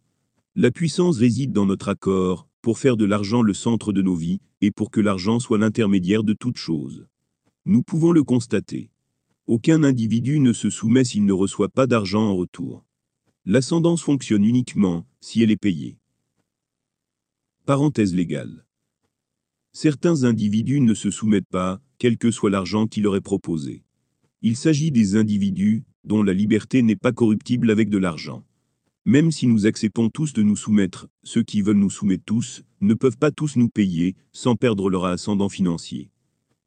La 0.54 0.70
puissance 0.70 1.18
réside 1.18 1.54
dans 1.54 1.66
notre 1.66 1.90
accord, 1.90 2.48
pour 2.62 2.78
faire 2.78 2.98
de 2.98 3.06
l'argent 3.06 3.42
le 3.42 3.56
centre 3.56 3.92
de 3.92 4.04
nos 4.04 4.14
vies, 4.14 4.40
et 4.62 4.70
pour 4.70 4.92
que 4.92 5.00
l'argent 5.02 5.40
soit 5.40 5.58
l'intermédiaire 5.58 6.24
de 6.24 6.34
toute 6.34 6.58
chose. 6.58 7.08
Nous 7.66 7.82
pouvons 7.82 8.12
le 8.12 8.24
constater. 8.24 8.92
Aucun 9.48 9.84
individu 9.84 10.40
ne 10.40 10.54
se 10.54 10.70
soumet 10.70 11.04
s'il 11.04 11.26
ne 11.26 11.34
reçoit 11.34 11.70
pas 11.70 11.88
d'argent 11.88 12.22
en 12.22 12.36
retour. 12.36 12.86
L'ascendance 13.46 14.04
fonctionne 14.04 14.46
uniquement 14.46 15.08
si 15.20 15.42
elle 15.42 15.50
est 15.50 15.58
payée. 15.58 15.98
Parenthèse 17.66 18.14
légale. 18.14 18.68
Certains 19.72 20.26
individus 20.26 20.80
ne 20.80 20.94
se 20.94 21.10
soumettent 21.10 21.50
pas, 21.50 21.82
quel 21.98 22.20
que 22.20 22.30
soit 22.30 22.52
l'argent 22.52 22.86
qui 22.86 23.02
leur 23.02 23.16
est 23.16 23.22
proposé. 23.22 23.84
Il 24.44 24.56
s'agit 24.58 24.92
des 24.92 25.16
individus 25.16 25.86
dont 26.04 26.24
la 26.24 26.34
liberté 26.34 26.82
n'est 26.82 26.96
pas 26.96 27.12
corruptible 27.12 27.72
avec 27.72 27.90
de 27.90 27.98
l'argent. 27.98 28.44
Même 29.06 29.32
si 29.32 29.48
nous 29.48 29.66
acceptons 29.66 30.10
tous 30.10 30.34
de 30.34 30.44
nous 30.44 30.56
soumettre, 30.56 31.08
ceux 31.24 31.44
qui 31.44 31.62
veulent 31.62 31.78
nous 31.78 31.90
soumettre 31.90 32.24
tous, 32.26 32.64
ne 32.82 32.94
peuvent 32.94 33.18
pas 33.18 33.32
tous 33.32 33.58
nous 33.58 33.70
payer, 33.70 34.16
sans 34.32 34.56
perdre 34.56 34.90
leur 34.90 35.06
ascendant 35.06 35.50
financier. 35.50 36.10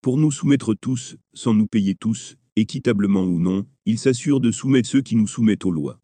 Pour 0.03 0.19
nous 0.19 0.31
soumettre 0.31 0.75
tous, 0.75 1.17
sans 1.33 1.55
nous 1.55 1.67
payer 1.67 1.95
tous, 1.95 2.37
équitablement 2.57 3.25
ou 3.25 3.39
non, 3.39 3.67
ils 3.87 3.99
s'assurent 3.99 4.41
de 4.41 4.51
soumettre 4.51 4.89
ceux 4.89 5.03
qui 5.03 5.17
nous 5.17 5.27
soumettent 5.27 5.65
aux 5.65 5.71
lois. 5.71 6.01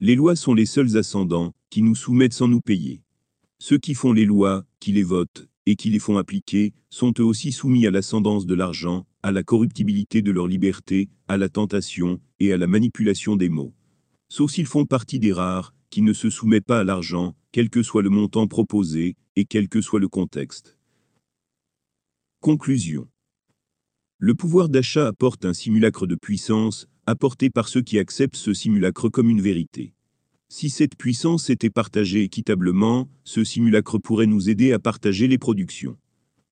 Les 0.00 0.14
lois 0.14 0.36
sont 0.36 0.54
les 0.54 0.66
seuls 0.66 0.96
ascendants, 0.96 1.52
qui 1.70 1.82
nous 1.82 1.94
soumettent 1.94 2.32
sans 2.32 2.48
nous 2.48 2.60
payer. 2.60 3.02
Ceux 3.58 3.78
qui 3.78 3.94
font 3.94 4.12
les 4.12 4.26
lois, 4.26 4.64
qui 4.80 4.92
les 4.92 5.02
votent, 5.02 5.48
et 5.64 5.76
qui 5.76 5.90
les 5.90 5.98
font 5.98 6.16
appliquer, 6.16 6.74
sont 6.90 7.12
eux 7.18 7.24
aussi 7.24 7.52
soumis 7.52 7.86
à 7.86 7.90
l'ascendance 7.90 8.46
de 8.46 8.54
l'argent, 8.54 9.06
à 9.26 9.32
la 9.32 9.42
corruptibilité 9.42 10.22
de 10.22 10.30
leur 10.30 10.46
liberté, 10.46 11.08
à 11.26 11.36
la 11.36 11.48
tentation, 11.48 12.20
et 12.38 12.52
à 12.52 12.56
la 12.56 12.68
manipulation 12.68 13.34
des 13.34 13.48
mots. 13.48 13.74
Sauf 14.28 14.52
s'ils 14.52 14.66
font 14.66 14.84
partie 14.86 15.18
des 15.18 15.32
rares, 15.32 15.74
qui 15.90 16.00
ne 16.02 16.12
se 16.12 16.30
soumettent 16.30 16.64
pas 16.64 16.78
à 16.78 16.84
l'argent, 16.84 17.34
quel 17.50 17.68
que 17.68 17.82
soit 17.82 18.02
le 18.02 18.08
montant 18.08 18.46
proposé, 18.46 19.16
et 19.34 19.44
quel 19.44 19.68
que 19.68 19.80
soit 19.80 19.98
le 19.98 20.06
contexte. 20.06 20.78
Conclusion. 22.38 23.08
Le 24.18 24.36
pouvoir 24.36 24.68
d'achat 24.68 25.08
apporte 25.08 25.44
un 25.44 25.54
simulacre 25.54 26.06
de 26.06 26.14
puissance, 26.14 26.86
apporté 27.04 27.50
par 27.50 27.66
ceux 27.66 27.82
qui 27.82 27.98
acceptent 27.98 28.36
ce 28.36 28.54
simulacre 28.54 29.08
comme 29.08 29.28
une 29.28 29.42
vérité. 29.42 29.92
Si 30.48 30.70
cette 30.70 30.96
puissance 30.96 31.50
était 31.50 31.68
partagée 31.68 32.22
équitablement, 32.22 33.08
ce 33.24 33.42
simulacre 33.42 33.98
pourrait 33.98 34.28
nous 34.28 34.48
aider 34.48 34.70
à 34.70 34.78
partager 34.78 35.26
les 35.26 35.38
productions. 35.38 35.98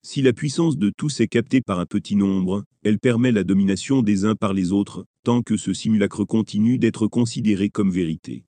Si 0.07 0.21
la 0.21 0.35
puissance 0.35 0.77
de 0.77 0.93
tous 0.95 1.21
est 1.21 1.29
captée 1.29 1.63
par 1.63 1.79
un 1.79 1.87
petit 1.87 2.15
nombre, 2.15 2.65
elle 2.83 2.99
permet 2.99 3.33
la 3.33 3.43
domination 3.43 4.03
des 4.03 4.27
uns 4.27 4.35
par 4.35 4.53
les 4.53 4.71
autres, 4.71 5.07
tant 5.23 5.41
que 5.41 5.57
ce 5.57 5.73
simulacre 5.73 6.27
continue 6.27 6.77
d'être 6.77 7.07
considéré 7.07 7.71
comme 7.71 7.91
vérité. 7.91 8.45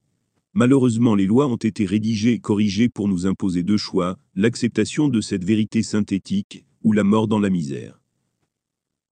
Malheureusement 0.52 1.14
les 1.14 1.24
lois 1.24 1.46
ont 1.46 1.56
été 1.56 1.86
rédigées 1.86 2.34
et 2.34 2.40
corrigées 2.40 2.90
pour 2.90 3.08
nous 3.08 3.26
imposer 3.26 3.62
deux 3.62 3.78
choix, 3.78 4.18
l'acceptation 4.34 5.08
de 5.08 5.22
cette 5.22 5.44
vérité 5.44 5.82
synthétique, 5.82 6.66
ou 6.84 6.92
la 6.92 7.04
mort 7.04 7.26
dans 7.26 7.40
la 7.40 7.48
misère. 7.48 8.02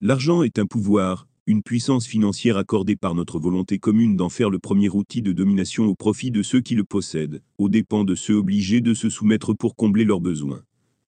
L'argent 0.03 0.43
est 0.43 0.59
un 0.59 0.67
pouvoir, 0.67 1.27
une 1.47 1.63
puissance 1.63 2.07
financière 2.07 2.59
accordée 2.59 2.97
par 2.97 3.15
notre 3.15 3.39
volonté 3.39 3.79
commune 3.79 4.17
d'en 4.17 4.29
faire 4.29 4.51
le 4.51 4.59
premier 4.59 4.91
outil 4.91 5.23
de 5.23 5.33
domination 5.33 5.87
au 5.87 5.95
profit 5.95 6.31
de 6.31 6.43
ceux 6.43 6.61
qui 6.61 6.75
le 6.75 6.85
possèdent, 6.85 7.43
aux 7.57 7.71
dépens 7.71 8.05
de 8.05 8.15
ceux 8.15 8.35
obligés 8.35 8.83
de 8.83 8.93
se 8.93 9.09
soumettre 9.09 9.55
pour 9.55 9.77
combler 9.77 10.05
leurs 10.05 10.21
besoins. 10.21 10.63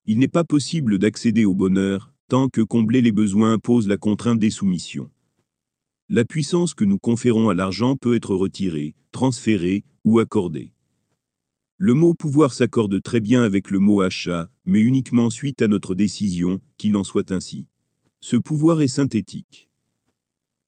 Il 0.09 0.19
n'est 0.19 0.29
pas 0.29 0.45
possible 0.45 0.99
d'accéder 0.99 1.43
au 1.43 1.53
bonheur, 1.53 2.13
tant 2.29 2.47
que 2.47 2.61
combler 2.61 3.01
les 3.01 3.11
besoins 3.11 3.51
impose 3.51 3.89
la 3.89 3.97
contrainte 3.97 4.39
des 4.39 4.49
soumissions. 4.49 5.11
La 6.07 6.23
puissance 6.23 6.73
que 6.73 6.85
nous 6.85 6.97
conférons 6.97 7.49
à 7.49 7.53
l'argent 7.53 7.97
peut 7.97 8.15
être 8.15 8.33
retirée, 8.33 8.95
transférée 9.11 9.83
ou 10.05 10.19
accordée. 10.19 10.71
Le 11.75 11.93
mot 11.93 12.13
pouvoir 12.13 12.53
s'accorde 12.53 13.01
très 13.03 13.19
bien 13.19 13.43
avec 13.43 13.69
le 13.69 13.79
mot 13.79 13.99
achat, 13.99 14.49
mais 14.63 14.79
uniquement 14.79 15.29
suite 15.29 15.61
à 15.61 15.67
notre 15.67 15.93
décision, 15.93 16.61
qu'il 16.77 16.95
en 16.95 17.03
soit 17.03 17.33
ainsi. 17.33 17.67
Ce 18.21 18.37
pouvoir 18.37 18.81
est 18.81 18.87
synthétique. 18.87 19.69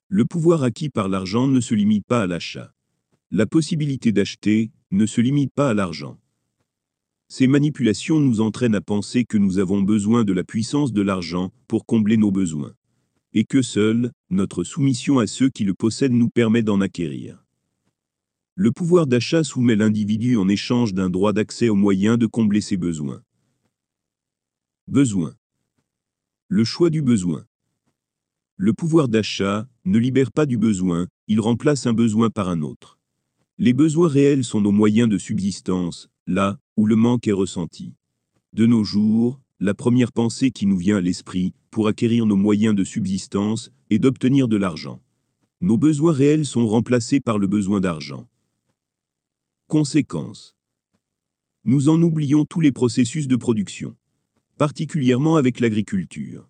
Le 0.10 0.26
pouvoir 0.26 0.64
acquis 0.64 0.90
par 0.90 1.08
l'argent 1.08 1.48
ne 1.48 1.62
se 1.62 1.74
limite 1.76 2.06
pas 2.06 2.24
à 2.24 2.28
l'achat. 2.28 2.74
La 3.32 3.46
possibilité 3.46 4.12
d'acheter 4.12 4.72
ne 4.92 5.06
se 5.06 5.22
limite 5.22 5.54
pas 5.54 5.70
à 5.70 5.74
l'argent. 5.74 6.20
Ces 7.32 7.46
manipulations 7.46 8.20
nous 8.20 8.42
entraînent 8.42 8.74
à 8.74 8.82
penser 8.82 9.24
que 9.24 9.38
nous 9.38 9.60
avons 9.60 9.84
besoin 9.84 10.24
de 10.24 10.34
la 10.34 10.44
puissance 10.44 10.92
de 10.92 11.04
l'argent 11.04 11.52
pour 11.68 11.86
combler 11.86 12.18
nos 12.18 12.32
besoins. 12.32 12.74
Et 13.34 13.44
que 13.44 13.62
seule, 13.62 14.12
notre 14.32 14.64
soumission 14.64 15.20
à 15.20 15.28
ceux 15.28 15.50
qui 15.50 15.64
le 15.64 15.76
possèdent 15.76 16.12
nous 16.12 16.30
permet 16.30 16.64
d'en 16.64 16.82
acquérir. 16.82 17.46
Le 18.56 18.72
pouvoir 18.72 19.06
d'achat 19.06 19.44
soumet 19.44 19.76
l'individu 19.76 20.38
en 20.38 20.50
échange 20.50 20.96
d'un 20.96 21.12
droit 21.12 21.32
d'accès 21.32 21.70
aux 21.70 21.76
moyens 21.76 22.18
de 22.18 22.26
combler 22.26 22.62
ses 22.62 22.78
besoins. 22.78 23.22
Besoin. 24.88 25.36
Le 26.48 26.64
choix 26.64 26.90
du 26.90 27.04
besoin. 27.04 27.46
Le 28.58 28.74
pouvoir 28.74 29.08
d'achat 29.08 29.68
ne 29.86 30.00
libère 30.00 30.32
pas 30.32 30.48
du 30.48 30.58
besoin, 30.58 31.08
il 31.28 31.40
remplace 31.40 31.86
un 31.86 31.94
besoin 31.94 32.32
par 32.32 32.50
un 32.50 32.64
autre. 32.64 32.98
Les 33.60 33.74
besoins 33.74 34.08
réels 34.08 34.44
sont 34.44 34.62
nos 34.62 34.72
moyens 34.72 35.10
de 35.10 35.18
subsistance, 35.18 36.10
là 36.30 36.60
où 36.78 36.86
le 36.86 36.96
manque 36.96 37.28
est 37.28 37.34
ressenti. 37.34 37.96
De 38.54 38.66
nos 38.66 38.84
jours, 38.84 39.42
la 39.60 39.74
première 39.74 40.12
pensée 40.12 40.52
qui 40.52 40.66
nous 40.66 40.78
vient 40.78 40.98
à 40.98 41.02
l'esprit, 41.02 41.54
pour 41.72 41.88
acquérir 41.88 42.26
nos 42.26 42.38
moyens 42.38 42.76
de 42.76 42.84
subsistance, 42.84 43.72
est 43.90 44.00
d'obtenir 44.00 44.48
de 44.48 44.56
l'argent. 44.56 45.02
Nos 45.60 45.78
besoins 45.78 46.14
réels 46.14 46.46
sont 46.46 46.68
remplacés 46.68 47.20
par 47.20 47.40
le 47.40 47.48
besoin 47.48 47.82
d'argent. 47.82 48.30
Conséquence. 49.68 50.56
Nous 51.66 51.90
en 51.90 52.02
oublions 52.02 52.46
tous 52.46 52.62
les 52.62 52.72
processus 52.72 53.28
de 53.28 53.36
production 53.36 53.96
particulièrement 54.60 55.38
avec 55.38 55.62
l'agriculture. 55.62 56.50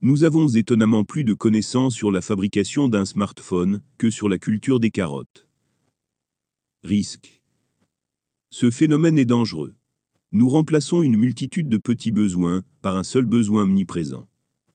Nous 0.00 0.24
avons 0.24 0.48
étonnamment 0.48 1.04
plus 1.04 1.22
de 1.22 1.34
connaissances 1.34 1.94
sur 1.94 2.10
la 2.10 2.22
fabrication 2.22 2.88
d'un 2.88 3.04
smartphone 3.04 3.82
que 3.98 4.08
sur 4.08 4.30
la 4.30 4.38
culture 4.38 4.80
des 4.80 4.90
carottes. 4.90 5.46
Risque. 6.82 7.41
Ce 8.54 8.70
phénomène 8.70 9.18
est 9.18 9.24
dangereux. 9.24 9.74
Nous 10.30 10.46
remplaçons 10.46 11.00
une 11.00 11.16
multitude 11.16 11.70
de 11.70 11.78
petits 11.78 12.12
besoins 12.12 12.62
par 12.82 12.98
un 12.98 13.02
seul 13.02 13.24
besoin 13.24 13.62
omniprésent. 13.62 14.28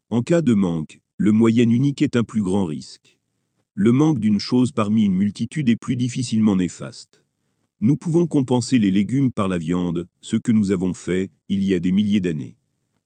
En 0.09 0.23
cas 0.23 0.41
de 0.41 0.55
manque, 0.55 0.99
le 1.17 1.31
moyen 1.31 1.69
unique 1.69 2.01
est 2.01 2.15
un 2.15 2.23
plus 2.23 2.41
grand 2.41 2.65
risque. 2.65 3.19
Le 3.75 3.91
manque 3.91 4.17
d'une 4.17 4.39
chose 4.39 4.71
parmi 4.71 5.05
une 5.05 5.13
multitude 5.13 5.69
est 5.69 5.75
plus 5.75 5.95
difficilement 5.95 6.55
néfaste. 6.55 7.23
Nous 7.79 7.97
pouvons 7.97 8.25
compenser 8.25 8.79
les 8.79 8.89
légumes 8.89 9.31
par 9.31 9.47
la 9.47 9.59
viande, 9.59 10.07
ce 10.21 10.37
que 10.37 10.51
nous 10.51 10.71
avons 10.71 10.95
fait 10.95 11.29
il 11.47 11.63
y 11.63 11.75
a 11.75 11.79
des 11.79 11.91
milliers 11.91 12.19
d'années. 12.19 12.57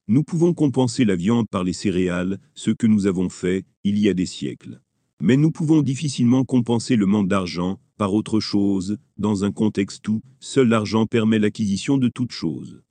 Nous 0.08 0.24
pouvons 0.24 0.54
compenser 0.54 1.04
la 1.04 1.18
viande 1.18 1.50
par 1.50 1.66
les 1.66 1.74
céréales, 1.74 2.40
ce 2.54 2.72
que 2.72 2.88
nous 2.88 3.08
avons 3.08 3.28
fait 3.28 3.66
il 3.84 4.00
y 4.00 4.08
a 4.08 4.14
des 4.14 4.26
siècles. 4.26 4.80
Mais 5.22 5.36
nous 5.36 5.52
pouvons 5.52 5.82
difficilement 5.82 6.46
compenser 6.46 6.96
le 6.96 7.08
manque 7.08 7.28
d'argent 7.28 7.78
par 8.02 8.16
autre 8.16 8.40
chose, 8.40 8.98
dans 9.18 9.44
un 9.44 9.52
contexte 9.52 10.08
où 10.08 10.24
seul 10.40 10.70
l'argent 10.70 11.06
permet 11.06 11.38
l'acquisition 11.38 12.00
de 12.00 12.08
toute 12.08 12.32
chose. 12.32 12.82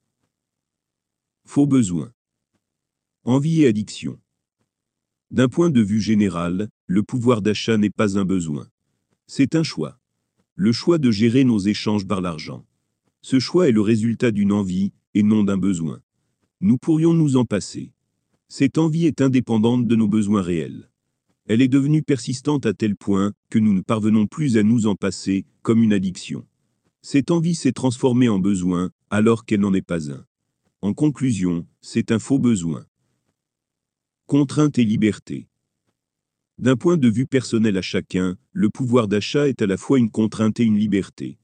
Faux 1.45 1.67
besoin. 1.67 2.13
Envie 3.25 3.63
et 3.63 3.67
addiction. 3.67 4.21
D'un 5.33 5.49
point 5.49 5.71
de 5.71 5.81
vue 5.81 6.01
général, 6.01 6.69
le 6.87 7.03
pouvoir 7.03 7.43
d'achat 7.43 7.77
n'est 7.77 7.91
pas 7.91 8.19
un 8.19 8.25
besoin. 8.25 8.69
C'est 9.27 9.57
un 9.57 9.65
choix. 9.65 9.99
Le 10.55 10.71
choix 10.71 10.99
de 10.99 11.11
gérer 11.11 11.43
nos 11.43 11.59
échanges 11.59 12.07
par 12.07 12.21
l'argent. 12.21 12.65
Ce 13.21 13.41
choix 13.41 13.69
est 13.69 13.73
le 13.73 13.81
résultat 13.81 14.31
d'une 14.31 14.53
envie, 14.53 14.93
et 15.15 15.25
non 15.25 15.43
d'un 15.43 15.59
besoin. 15.59 16.01
Nous 16.61 16.79
pourrions 16.79 17.15
nous 17.15 17.37
en 17.37 17.45
passer. 17.45 17.93
Cette 18.47 18.79
envie 18.79 19.07
est 19.07 19.21
indépendante 19.21 19.89
de 19.89 19.97
nos 19.97 20.07
besoins 20.07 20.43
réels. 20.43 20.89
Elle 21.47 21.63
est 21.63 21.69
devenue 21.69 22.03
persistante 22.03 22.67
à 22.67 22.75
tel 22.75 22.97
point 22.97 23.33
que 23.49 23.59
nous 23.59 23.73
ne 23.73 23.81
parvenons 23.81 24.27
plus 24.27 24.57
à 24.57 24.63
nous 24.63 24.87
en 24.87 24.95
passer, 24.95 25.47
comme 25.63 25.83
une 25.83 25.93
addiction. 25.93 26.47
Cette 27.03 27.31
envie 27.31 27.55
s'est 27.55 27.73
transformée 27.73 28.29
en 28.29 28.39
besoin, 28.39 28.91
alors 29.09 29.45
qu'elle 29.45 29.61
n'en 29.61 29.75
est 29.75 29.83
pas 29.83 30.11
un. 30.11 30.25
En 30.83 30.93
conclusion, 30.93 31.67
c'est 31.81 32.13
un 32.13 32.19
faux 32.19 32.39
besoin. 32.39 32.85
Contrainte 34.27 34.79
et 34.79 34.85
liberté. 34.85 35.49
D'un 36.59 36.77
point 36.77 36.99
de 36.99 37.09
vue 37.09 37.27
personnel 37.27 37.79
à 37.79 37.83
chacun, 37.83 38.37
le 38.53 38.69
pouvoir 38.69 39.09
d'achat 39.09 39.49
est 39.49 39.63
à 39.63 39.67
la 39.67 39.79
fois 39.79 39.99
une 39.99 40.11
contrainte 40.11 40.61
et 40.61 40.65
une 40.65 40.77
liberté. 40.77 41.39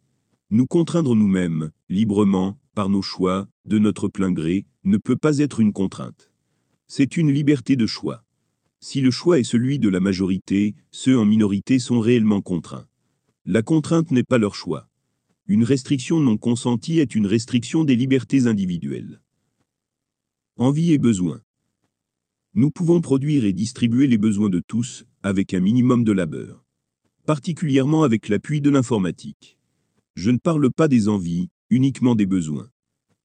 Nous 0.50 0.66
contraindre 0.66 1.16
nous-mêmes, 1.16 1.70
librement, 1.88 2.60
par 2.74 2.90
nos 2.90 3.00
choix, 3.00 3.48
de 3.64 3.78
notre 3.78 4.08
plein 4.08 4.30
gré, 4.30 4.66
ne 4.84 4.98
peut 4.98 5.16
pas 5.16 5.38
être 5.38 5.60
une 5.60 5.72
contrainte. 5.72 6.30
C'est 6.86 7.16
une 7.16 7.32
liberté 7.32 7.76
de 7.76 7.86
choix. 7.86 8.25
Si 8.80 9.00
le 9.00 9.10
choix 9.10 9.38
est 9.38 9.44
celui 9.44 9.78
de 9.78 9.88
la 9.88 10.00
majorité, 10.00 10.74
ceux 10.90 11.18
en 11.18 11.24
minorité 11.24 11.78
sont 11.78 12.00
réellement 12.00 12.42
contraints. 12.42 12.86
La 13.44 13.62
contrainte 13.62 14.10
n'est 14.10 14.24
pas 14.24 14.38
leur 14.38 14.54
choix. 14.54 14.88
Une 15.46 15.64
restriction 15.64 16.20
non 16.20 16.36
consentie 16.36 16.98
est 16.98 17.14
une 17.14 17.26
restriction 17.26 17.84
des 17.84 17.96
libertés 17.96 18.46
individuelles. 18.46 19.22
Envie 20.56 20.92
et 20.92 20.98
besoin. 20.98 21.40
Nous 22.54 22.70
pouvons 22.70 23.00
produire 23.00 23.44
et 23.44 23.52
distribuer 23.52 24.06
les 24.06 24.18
besoins 24.18 24.48
de 24.50 24.60
tous, 24.66 25.04
avec 25.22 25.54
un 25.54 25.60
minimum 25.60 26.04
de 26.04 26.12
labeur. 26.12 26.64
Particulièrement 27.24 28.02
avec 28.02 28.28
l'appui 28.28 28.60
de 28.60 28.70
l'informatique. 28.70 29.58
Je 30.16 30.30
ne 30.30 30.38
parle 30.38 30.70
pas 30.72 30.88
des 30.88 31.08
envies, 31.08 31.48
uniquement 31.70 32.14
des 32.14 32.26
besoins. 32.26 32.68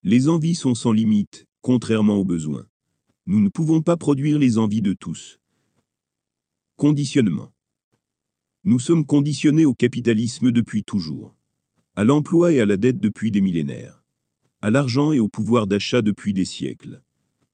Les 0.03 0.29
envies 0.29 0.55
sont 0.55 0.75
sans 0.75 0.91
limite, 0.91 1.46
contrairement 1.62 2.17
aux 2.17 2.25
besoins. 2.25 2.67
Nous 3.25 3.39
ne 3.39 3.50
pouvons 3.50 3.81
pas 3.81 3.98
produire 3.98 4.38
les 4.38 4.58
envies 4.58 4.81
de 4.81 4.93
tous. 4.93 5.40
Conditionnement. 6.81 7.53
Nous 8.63 8.79
sommes 8.79 9.05
conditionnés 9.05 9.65
au 9.65 9.75
capitalisme 9.75 10.50
depuis 10.50 10.83
toujours. 10.83 11.35
À 11.95 12.03
l'emploi 12.03 12.53
et 12.53 12.59
à 12.59 12.65
la 12.65 12.75
dette 12.75 13.00
depuis 13.00 13.29
des 13.29 13.39
millénaires. 13.39 14.03
À 14.63 14.71
l'argent 14.71 15.11
et 15.11 15.19
au 15.19 15.29
pouvoir 15.29 15.67
d'achat 15.67 16.01
depuis 16.01 16.33
des 16.33 16.43
siècles. 16.43 17.03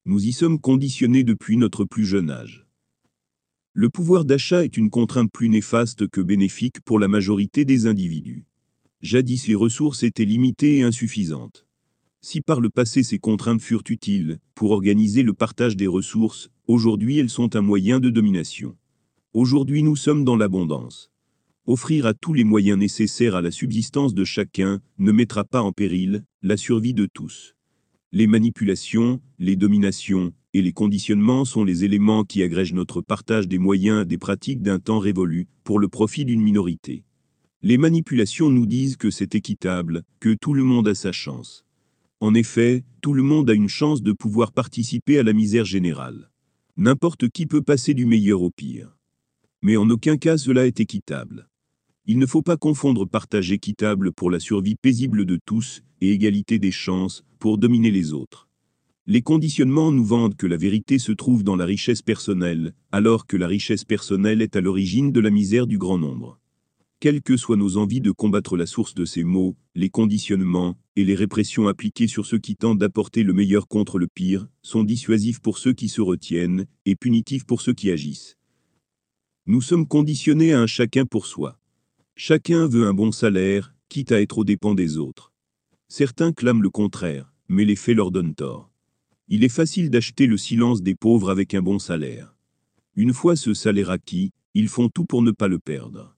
Nous 0.06 0.24
y 0.24 0.32
sommes 0.32 0.58
conditionnés 0.58 1.24
depuis 1.24 1.58
notre 1.58 1.84
plus 1.84 2.06
jeune 2.06 2.30
âge. 2.30 2.66
Le 3.74 3.90
pouvoir 3.90 4.24
d'achat 4.24 4.64
est 4.64 4.78
une 4.78 4.88
contrainte 4.88 5.30
plus 5.30 5.50
néfaste 5.50 6.08
que 6.08 6.22
bénéfique 6.22 6.80
pour 6.80 6.98
la 6.98 7.08
majorité 7.08 7.66
des 7.66 7.86
individus. 7.86 8.46
Jadis 9.02 9.46
les 9.46 9.54
ressources 9.54 10.04
étaient 10.04 10.24
limitées 10.24 10.78
et 10.78 10.84
insuffisantes. 10.84 11.66
Si 12.22 12.40
par 12.40 12.62
le 12.62 12.70
passé 12.70 13.02
ces 13.02 13.18
contraintes 13.18 13.60
furent 13.60 13.84
utiles 13.90 14.38
pour 14.54 14.70
organiser 14.70 15.22
le 15.22 15.34
partage 15.34 15.76
des 15.76 15.86
ressources, 15.86 16.48
aujourd'hui 16.66 17.18
elles 17.18 17.28
sont 17.28 17.56
un 17.56 17.60
moyen 17.60 18.00
de 18.00 18.08
domination. 18.08 18.74
Aujourd'hui 19.40 19.84
nous 19.84 19.94
sommes 19.94 20.24
dans 20.24 20.34
l'abondance. 20.34 21.12
Offrir 21.64 22.06
à 22.06 22.12
tous 22.12 22.34
les 22.34 22.42
moyens 22.42 22.76
nécessaires 22.76 23.36
à 23.36 23.40
la 23.40 23.52
subsistance 23.52 24.12
de 24.12 24.24
chacun 24.24 24.80
ne 24.98 25.12
mettra 25.12 25.44
pas 25.44 25.62
en 25.62 25.70
péril 25.70 26.24
la 26.42 26.56
survie 26.56 26.92
de 26.92 27.06
tous. 27.06 27.54
Les 28.10 28.26
manipulations, 28.26 29.20
les 29.38 29.54
dominations 29.54 30.32
et 30.54 30.60
les 30.60 30.72
conditionnements 30.72 31.44
sont 31.44 31.62
les 31.62 31.84
éléments 31.84 32.24
qui 32.24 32.42
agrègent 32.42 32.74
notre 32.74 33.00
partage 33.00 33.46
des 33.46 33.60
moyens 33.60 34.04
des 34.08 34.18
pratiques 34.18 34.60
d'un 34.60 34.80
temps 34.80 34.98
révolu 34.98 35.46
pour 35.62 35.78
le 35.78 35.86
profit 35.86 36.24
d'une 36.24 36.42
minorité. 36.42 37.04
Les 37.62 37.78
manipulations 37.78 38.50
nous 38.50 38.66
disent 38.66 38.96
que 38.96 39.12
c'est 39.12 39.36
équitable, 39.36 40.02
que 40.18 40.34
tout 40.34 40.52
le 40.52 40.64
monde 40.64 40.88
a 40.88 40.96
sa 40.96 41.12
chance. 41.12 41.64
En 42.18 42.34
effet, 42.34 42.82
tout 43.02 43.14
le 43.14 43.22
monde 43.22 43.48
a 43.50 43.54
une 43.54 43.68
chance 43.68 44.02
de 44.02 44.10
pouvoir 44.10 44.50
participer 44.50 45.16
à 45.16 45.22
la 45.22 45.32
misère 45.32 45.64
générale. 45.64 46.28
N'importe 46.76 47.28
qui 47.28 47.46
peut 47.46 47.62
passer 47.62 47.94
du 47.94 48.04
meilleur 48.04 48.42
au 48.42 48.50
pire. 48.50 48.97
Mais 49.62 49.76
en 49.76 49.90
aucun 49.90 50.16
cas 50.16 50.38
cela 50.38 50.66
est 50.66 50.80
équitable. 50.80 51.48
Il 52.06 52.18
ne 52.18 52.26
faut 52.26 52.42
pas 52.42 52.56
confondre 52.56 53.06
partage 53.06 53.52
équitable 53.52 54.12
pour 54.12 54.30
la 54.30 54.40
survie 54.40 54.76
paisible 54.76 55.26
de 55.26 55.38
tous 55.44 55.82
et 56.00 56.12
égalité 56.12 56.58
des 56.58 56.70
chances 56.70 57.24
pour 57.38 57.58
dominer 57.58 57.90
les 57.90 58.12
autres. 58.12 58.48
Les 59.06 59.22
conditionnements 59.22 59.90
nous 59.90 60.04
vendent 60.04 60.36
que 60.36 60.46
la 60.46 60.56
vérité 60.56 60.98
se 60.98 61.12
trouve 61.12 61.42
dans 61.42 61.56
la 61.56 61.64
richesse 61.64 62.02
personnelle, 62.02 62.74
alors 62.92 63.26
que 63.26 63.36
la 63.36 63.46
richesse 63.46 63.84
personnelle 63.84 64.42
est 64.42 64.54
à 64.54 64.60
l'origine 64.60 65.12
de 65.12 65.20
la 65.20 65.30
misère 65.30 65.66
du 65.66 65.78
grand 65.78 65.98
nombre. 65.98 66.38
Quelles 67.00 67.22
que 67.22 67.36
soient 67.36 67.56
nos 67.56 67.76
envies 67.76 68.00
de 68.00 68.10
combattre 68.10 68.56
la 68.56 68.66
source 68.66 68.94
de 68.94 69.04
ces 69.04 69.22
maux, 69.22 69.56
les 69.74 69.88
conditionnements 69.88 70.76
et 70.96 71.04
les 71.04 71.14
répressions 71.14 71.68
appliquées 71.68 72.08
sur 72.08 72.26
ceux 72.26 72.38
qui 72.38 72.56
tentent 72.56 72.78
d'apporter 72.78 73.22
le 73.22 73.32
meilleur 73.32 73.68
contre 73.68 73.98
le 73.98 74.08
pire 74.08 74.48
sont 74.62 74.82
dissuasifs 74.82 75.40
pour 75.40 75.58
ceux 75.58 75.72
qui 75.72 75.88
se 75.88 76.00
retiennent 76.00 76.66
et 76.86 76.96
punitifs 76.96 77.44
pour 77.44 77.60
ceux 77.60 77.74
qui 77.74 77.90
agissent. 77.90 78.37
Nous 79.50 79.62
sommes 79.62 79.88
conditionnés 79.88 80.52
à 80.52 80.60
un 80.60 80.66
chacun 80.66 81.06
pour 81.06 81.24
soi. 81.24 81.58
Chacun 82.16 82.66
veut 82.66 82.86
un 82.86 82.92
bon 82.92 83.12
salaire, 83.12 83.74
quitte 83.88 84.12
à 84.12 84.20
être 84.20 84.36
aux 84.36 84.44
dépens 84.44 84.74
des 84.74 84.98
autres. 84.98 85.32
Certains 85.88 86.34
clament 86.34 86.60
le 86.60 86.68
contraire, 86.68 87.32
mais 87.48 87.64
les 87.64 87.74
faits 87.74 87.96
leur 87.96 88.10
donnent 88.10 88.34
tort. 88.34 88.70
Il 89.26 89.44
est 89.44 89.48
facile 89.48 89.88
d'acheter 89.88 90.26
le 90.26 90.36
silence 90.36 90.82
des 90.82 90.94
pauvres 90.94 91.30
avec 91.30 91.54
un 91.54 91.62
bon 91.62 91.78
salaire. 91.78 92.36
Une 92.94 93.14
fois 93.14 93.36
ce 93.36 93.54
salaire 93.54 93.88
acquis, 93.88 94.32
ils 94.52 94.68
font 94.68 94.90
tout 94.90 95.06
pour 95.06 95.22
ne 95.22 95.30
pas 95.30 95.48
le 95.48 95.58
perdre. 95.58 96.14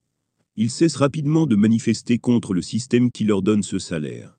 Ils 0.56 0.68
cessent 0.68 0.96
rapidement 0.96 1.46
de 1.46 1.54
manifester 1.54 2.18
contre 2.18 2.52
le 2.52 2.62
système 2.62 3.12
qui 3.12 3.22
leur 3.22 3.42
donne 3.42 3.62
ce 3.62 3.78
salaire. 3.78 4.36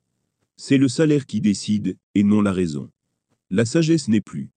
C'est 0.58 0.76
le 0.76 0.88
salaire 0.88 1.24
qui 1.24 1.40
décide, 1.40 1.96
et 2.14 2.24
non 2.24 2.42
la 2.42 2.52
raison. 2.52 2.90
La 3.48 3.64
sagesse 3.64 4.08
n'est 4.08 4.20
plus. 4.20 4.50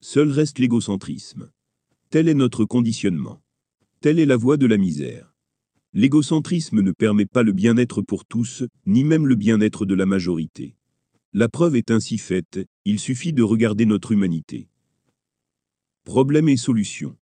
Seul 0.00 0.32
reste 0.32 0.58
l'égocentrisme. 0.58 1.52
Tel 2.10 2.26
est 2.26 2.34
notre 2.34 2.64
conditionnement. 2.64 3.40
Telle 4.06 4.20
est 4.20 4.24
la 4.24 4.36
voie 4.36 4.56
de 4.56 4.66
la 4.66 4.76
misère. 4.76 5.34
L'égocentrisme 5.92 6.80
ne 6.80 6.92
permet 6.92 7.26
pas 7.26 7.42
le 7.42 7.50
bien-être 7.50 8.02
pour 8.02 8.24
tous, 8.24 8.62
ni 8.86 9.02
même 9.02 9.26
le 9.26 9.34
bien-être 9.34 9.84
de 9.84 9.96
la 9.96 10.06
majorité. 10.06 10.76
La 11.32 11.48
preuve 11.48 11.74
est 11.74 11.90
ainsi 11.90 12.16
faite, 12.16 12.60
il 12.84 13.00
suffit 13.00 13.32
de 13.32 13.42
regarder 13.42 13.84
notre 13.84 14.12
humanité. 14.12 14.68
Problème 16.04 16.48
et 16.48 16.56
solution. 16.56 17.16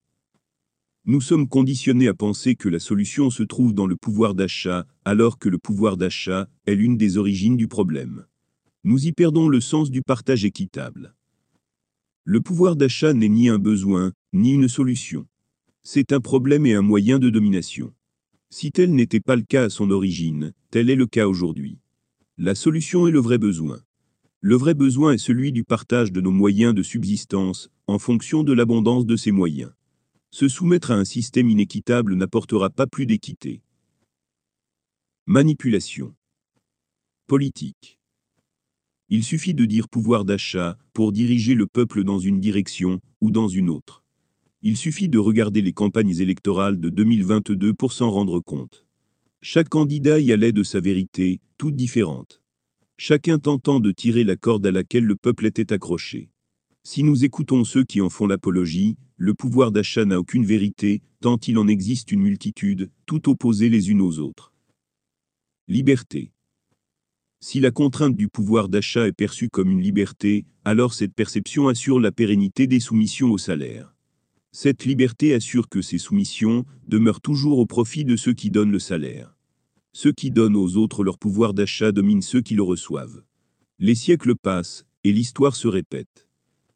Nous 1.06 1.22
sommes 1.22 1.48
conditionnés 1.48 2.08
à 2.08 2.12
penser 2.12 2.54
que 2.54 2.68
la 2.68 2.80
solution 2.80 3.30
se 3.30 3.44
trouve 3.44 3.72
dans 3.72 3.86
le 3.86 3.96
pouvoir 3.96 4.34
d'achat, 4.34 4.86
alors 5.06 5.38
que 5.38 5.48
le 5.48 5.56
pouvoir 5.56 5.96
d'achat 5.96 6.50
est 6.66 6.74
l'une 6.74 6.98
des 6.98 7.16
origines 7.16 7.56
du 7.56 7.66
problème. 7.66 8.26
Nous 8.84 9.06
y 9.06 9.12
perdons 9.12 9.48
le 9.48 9.62
sens 9.62 9.90
du 9.90 10.02
partage 10.02 10.44
équitable. 10.44 11.14
Le 12.24 12.42
pouvoir 12.42 12.76
d'achat 12.76 13.14
n'est 13.14 13.30
ni 13.30 13.48
un 13.48 13.58
besoin, 13.58 14.12
ni 14.34 14.52
une 14.52 14.68
solution. 14.68 15.26
C'est 15.86 16.12
un 16.12 16.20
problème 16.20 16.64
et 16.64 16.72
un 16.72 16.80
moyen 16.80 17.18
de 17.18 17.28
domination. 17.28 17.92
Si 18.48 18.72
tel 18.72 18.94
n'était 18.94 19.20
pas 19.20 19.36
le 19.36 19.42
cas 19.42 19.64
à 19.64 19.68
son 19.68 19.90
origine, 19.90 20.54
tel 20.70 20.88
est 20.88 20.94
le 20.94 21.06
cas 21.06 21.28
aujourd'hui. 21.28 21.78
La 22.38 22.54
solution 22.54 23.06
est 23.06 23.10
le 23.10 23.18
vrai 23.18 23.36
besoin. 23.36 23.82
Le 24.40 24.56
vrai 24.56 24.72
besoin 24.72 25.12
est 25.12 25.18
celui 25.18 25.52
du 25.52 25.62
partage 25.62 26.10
de 26.10 26.22
nos 26.22 26.30
moyens 26.30 26.74
de 26.74 26.82
subsistance, 26.82 27.68
en 27.86 27.98
fonction 27.98 28.44
de 28.44 28.54
l'abondance 28.54 29.04
de 29.04 29.14
ces 29.14 29.30
moyens. 29.30 29.72
Se 30.30 30.48
soumettre 30.48 30.90
à 30.90 30.94
un 30.94 31.04
système 31.04 31.50
inéquitable 31.50 32.14
n'apportera 32.14 32.70
pas 32.70 32.86
plus 32.86 33.04
d'équité. 33.04 33.60
Manipulation. 35.26 36.14
Politique. 37.26 37.98
Il 39.10 39.22
suffit 39.22 39.52
de 39.52 39.66
dire 39.66 39.90
pouvoir 39.90 40.24
d'achat 40.24 40.78
pour 40.94 41.12
diriger 41.12 41.54
le 41.54 41.66
peuple 41.66 42.04
dans 42.04 42.18
une 42.18 42.40
direction 42.40 43.00
ou 43.20 43.30
dans 43.30 43.48
une 43.48 43.68
autre. 43.68 44.03
Il 44.66 44.78
suffit 44.78 45.10
de 45.10 45.18
regarder 45.18 45.60
les 45.60 45.74
campagnes 45.74 46.18
électorales 46.18 46.80
de 46.80 46.88
2022 46.88 47.74
pour 47.74 47.92
s'en 47.92 48.10
rendre 48.10 48.40
compte. 48.40 48.86
Chaque 49.42 49.68
candidat 49.68 50.20
y 50.20 50.32
allait 50.32 50.52
de 50.52 50.62
sa 50.62 50.80
vérité, 50.80 51.42
toute 51.58 51.76
différente. 51.76 52.40
Chacun 52.96 53.38
tentant 53.38 53.78
de 53.78 53.92
tirer 53.92 54.24
la 54.24 54.36
corde 54.36 54.66
à 54.66 54.70
laquelle 54.70 55.04
le 55.04 55.16
peuple 55.16 55.44
était 55.44 55.74
accroché. 55.74 56.30
Si 56.82 57.02
nous 57.02 57.26
écoutons 57.26 57.64
ceux 57.64 57.84
qui 57.84 58.00
en 58.00 58.08
font 58.08 58.26
l'apologie, 58.26 58.96
le 59.18 59.34
pouvoir 59.34 59.70
d'achat 59.70 60.06
n'a 60.06 60.18
aucune 60.18 60.46
vérité, 60.46 61.02
tant 61.20 61.36
il 61.36 61.58
en 61.58 61.68
existe 61.68 62.10
une 62.10 62.22
multitude, 62.22 62.90
tout 63.04 63.28
opposées 63.28 63.68
les 63.68 63.90
unes 63.90 64.00
aux 64.00 64.18
autres. 64.18 64.54
Liberté. 65.68 66.32
Si 67.40 67.60
la 67.60 67.70
contrainte 67.70 68.16
du 68.16 68.28
pouvoir 68.28 68.70
d'achat 68.70 69.08
est 69.08 69.12
perçue 69.12 69.50
comme 69.50 69.70
une 69.70 69.82
liberté, 69.82 70.46
alors 70.64 70.94
cette 70.94 71.12
perception 71.12 71.68
assure 71.68 72.00
la 72.00 72.12
pérennité 72.12 72.66
des 72.66 72.80
soumissions 72.80 73.30
au 73.30 73.36
salaire. 73.36 73.93
Cette 74.56 74.84
liberté 74.84 75.34
assure 75.34 75.68
que 75.68 75.82
ces 75.82 75.98
soumissions 75.98 76.64
demeurent 76.86 77.20
toujours 77.20 77.58
au 77.58 77.66
profit 77.66 78.04
de 78.04 78.14
ceux 78.14 78.34
qui 78.34 78.50
donnent 78.50 78.70
le 78.70 78.78
salaire. 78.78 79.36
Ceux 79.92 80.12
qui 80.12 80.30
donnent 80.30 80.54
aux 80.54 80.76
autres 80.76 81.02
leur 81.02 81.18
pouvoir 81.18 81.54
d'achat 81.54 81.90
dominent 81.90 82.22
ceux 82.22 82.40
qui 82.40 82.54
le 82.54 82.62
reçoivent. 82.62 83.24
Les 83.80 83.96
siècles 83.96 84.36
passent, 84.36 84.86
et 85.02 85.12
l'histoire 85.12 85.56
se 85.56 85.66
répète. 85.66 86.28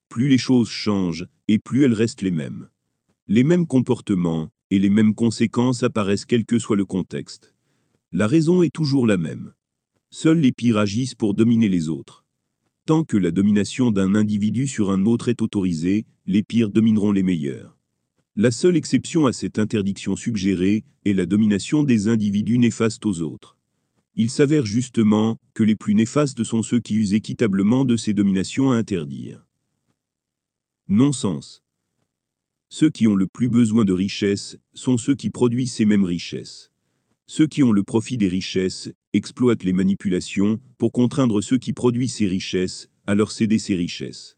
Plus 0.08 0.26
les 0.28 0.38
choses 0.38 0.68
changent, 0.68 1.28
et 1.46 1.60
plus 1.60 1.84
elles 1.84 1.94
restent 1.94 2.22
les 2.22 2.32
mêmes. 2.32 2.68
Les 3.28 3.44
mêmes 3.44 3.68
comportements, 3.68 4.50
et 4.72 4.80
les 4.80 4.90
mêmes 4.90 5.14
conséquences 5.14 5.84
apparaissent 5.84 6.26
quel 6.26 6.44
que 6.44 6.58
soit 6.58 6.74
le 6.74 6.84
contexte. 6.84 7.54
La 8.10 8.26
raison 8.26 8.64
est 8.64 8.74
toujours 8.74 9.06
la 9.06 9.18
même. 9.18 9.52
Seuls 10.10 10.40
les 10.40 10.50
pires 10.50 10.78
agissent 10.78 11.14
pour 11.14 11.32
dominer 11.32 11.68
les 11.68 11.88
autres. 11.88 12.24
Tant 12.86 13.04
que 13.04 13.16
la 13.16 13.30
domination 13.30 13.92
d'un 13.92 14.16
individu 14.16 14.66
sur 14.66 14.90
un 14.90 15.04
autre 15.04 15.28
est 15.28 15.42
autorisée, 15.42 16.06
les 16.28 16.42
pires 16.42 16.68
domineront 16.68 17.10
les 17.10 17.22
meilleurs. 17.22 17.74
La 18.36 18.50
seule 18.50 18.76
exception 18.76 19.24
à 19.24 19.32
cette 19.32 19.58
interdiction 19.58 20.14
suggérée 20.14 20.84
est 21.06 21.14
la 21.14 21.24
domination 21.24 21.82
des 21.82 22.06
individus 22.06 22.58
néfastes 22.58 23.06
aux 23.06 23.22
autres. 23.22 23.56
Il 24.14 24.28
s'avère 24.28 24.66
justement 24.66 25.38
que 25.54 25.62
les 25.62 25.74
plus 25.74 25.94
néfastes 25.94 26.44
sont 26.44 26.62
ceux 26.62 26.80
qui 26.80 26.96
usent 26.96 27.14
équitablement 27.14 27.86
de 27.86 27.96
ces 27.96 28.12
dominations 28.12 28.70
à 28.70 28.76
interdire. 28.76 29.46
Non-sens. 30.88 31.62
Ceux 32.68 32.90
qui 32.90 33.06
ont 33.06 33.16
le 33.16 33.26
plus 33.26 33.48
besoin 33.48 33.86
de 33.86 33.94
richesses 33.94 34.58
sont 34.74 34.98
ceux 34.98 35.14
qui 35.14 35.30
produisent 35.30 35.72
ces 35.72 35.86
mêmes 35.86 36.04
richesses. 36.04 36.70
Ceux 37.26 37.46
qui 37.46 37.62
ont 37.62 37.72
le 37.72 37.84
profit 37.84 38.18
des 38.18 38.28
richesses 38.28 38.90
exploitent 39.14 39.64
les 39.64 39.72
manipulations 39.72 40.60
pour 40.76 40.92
contraindre 40.92 41.42
ceux 41.42 41.58
qui 41.58 41.72
produisent 41.72 42.16
ces 42.16 42.26
richesses 42.26 42.90
à 43.06 43.14
leur 43.14 43.32
céder 43.32 43.58
ces 43.58 43.76
richesses. 43.76 44.37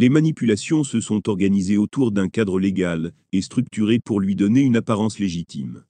Les 0.00 0.10
manipulations 0.10 0.84
se 0.84 1.00
sont 1.00 1.28
organisées 1.28 1.76
autour 1.76 2.12
d'un 2.12 2.28
cadre 2.28 2.60
légal 2.60 3.10
et 3.32 3.42
structuré 3.42 3.98
pour 3.98 4.20
lui 4.20 4.36
donner 4.36 4.60
une 4.60 4.76
apparence 4.76 5.18
légitime. 5.18 5.82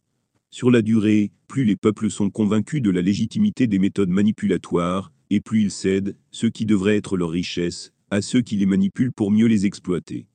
Sur 0.49 0.71
la 0.71 0.81
durée, 0.81 1.31
plus 1.47 1.67
les 1.67 1.77
peuples 1.77 2.11
sont 2.11 2.31
convaincus 2.31 2.81
de 2.81 2.89
la 2.89 3.03
légitimité 3.03 3.67
des 3.67 3.79
méthodes 3.79 4.09
manipulatoires, 4.09 5.13
et 5.29 5.43
plus 5.43 5.61
ils 5.61 5.71
cèdent, 5.71 6.17
ce 6.31 6.47
qui 6.47 6.65
devrait 6.65 6.97
être 6.97 7.19
leur 7.19 7.29
richesse, 7.29 7.93
à 8.11 8.23
ceux 8.23 8.41
qui 8.41 8.57
les 8.57 8.65
manipulent 8.65 9.13
pour 9.13 9.31
mieux 9.31 9.45
les 9.45 9.67
exploiter. 9.67 10.27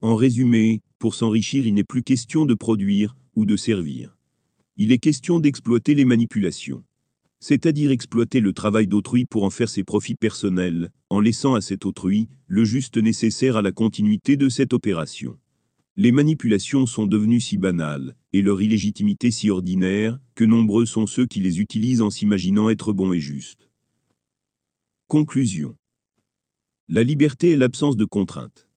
En 0.00 0.16
résumé, 0.16 0.80
pour 0.98 1.14
s'enrichir 1.14 1.66
il 1.66 1.74
n'est 1.74 1.84
plus 1.84 2.02
question 2.02 2.46
de 2.46 2.54
produire 2.54 3.14
ou 3.36 3.44
de 3.44 3.56
servir. 3.56 4.16
Il 4.78 4.92
est 4.92 4.98
question 4.98 5.40
d'exploiter 5.40 5.94
les 5.94 6.06
manipulations. 6.06 6.82
C'est-à-dire 7.44 7.90
exploiter 7.90 8.38
le 8.38 8.52
travail 8.52 8.86
d'autrui 8.86 9.24
pour 9.24 9.42
en 9.42 9.50
faire 9.50 9.68
ses 9.68 9.82
profits 9.82 10.14
personnels, 10.14 10.92
en 11.10 11.18
laissant 11.18 11.54
à 11.54 11.60
cet 11.60 11.84
autrui 11.84 12.28
le 12.46 12.64
juste 12.64 12.98
nécessaire 12.98 13.56
à 13.56 13.62
la 13.62 13.72
continuité 13.72 14.36
de 14.36 14.48
cette 14.48 14.72
opération. 14.72 15.36
Les 15.96 16.12
manipulations 16.12 16.86
sont 16.86 17.04
devenues 17.04 17.40
si 17.40 17.58
banales, 17.58 18.14
et 18.32 18.42
leur 18.42 18.62
illégitimité 18.62 19.32
si 19.32 19.50
ordinaire, 19.50 20.20
que 20.36 20.44
nombreux 20.44 20.86
sont 20.86 21.08
ceux 21.08 21.26
qui 21.26 21.40
les 21.40 21.58
utilisent 21.58 22.00
en 22.00 22.10
s'imaginant 22.10 22.70
être 22.70 22.92
bons 22.92 23.12
et 23.12 23.18
justes. 23.18 23.68
Conclusion. 25.08 25.76
La 26.88 27.02
liberté 27.02 27.50
est 27.50 27.56
l'absence 27.56 27.96
de 27.96 28.04
contrainte. 28.04 28.68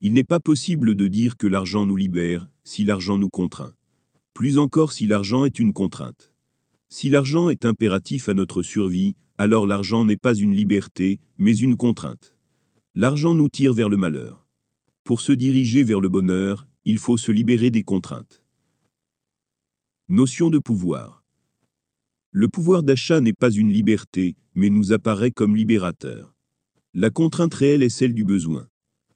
Il 0.00 0.14
n'est 0.14 0.24
pas 0.24 0.40
possible 0.40 0.94
de 0.94 1.06
dire 1.06 1.36
que 1.36 1.46
l'argent 1.46 1.84
nous 1.84 1.96
libère, 1.96 2.48
si 2.64 2.82
l'argent 2.82 3.18
nous 3.18 3.28
contraint. 3.28 3.74
Plus 4.32 4.56
encore 4.56 4.92
si 4.92 5.06
l'argent 5.06 5.44
est 5.44 5.58
une 5.58 5.74
contrainte. 5.74 6.32
Si 6.88 7.08
l'argent 7.08 7.48
est 7.50 7.64
impératif 7.64 8.28
à 8.28 8.34
notre 8.34 8.62
survie, 8.62 9.16
alors 9.38 9.66
l'argent 9.66 10.04
n'est 10.04 10.16
pas 10.16 10.34
une 10.34 10.54
liberté, 10.54 11.20
mais 11.36 11.56
une 11.56 11.76
contrainte. 11.76 12.34
L'argent 12.94 13.34
nous 13.34 13.48
tire 13.48 13.74
vers 13.74 13.88
le 13.88 13.96
malheur. 13.96 14.46
Pour 15.04 15.20
se 15.20 15.32
diriger 15.32 15.82
vers 15.82 16.00
le 16.00 16.08
bonheur, 16.08 16.66
il 16.84 16.98
faut 16.98 17.16
se 17.16 17.32
libérer 17.32 17.70
des 17.70 17.82
contraintes. 17.82 18.42
Notion 20.08 20.50
de 20.50 20.58
pouvoir. 20.58 21.24
Le 22.30 22.48
pouvoir 22.48 22.82
d'achat 22.82 23.20
n'est 23.20 23.32
pas 23.32 23.50
une 23.50 23.72
liberté, 23.72 24.36
mais 24.54 24.70
nous 24.70 24.92
apparaît 24.92 25.32
comme 25.32 25.56
libérateur. 25.56 26.34
La 26.94 27.10
contrainte 27.10 27.54
réelle 27.54 27.82
est 27.82 27.88
celle 27.88 28.14
du 28.14 28.24
besoin. 28.24 28.68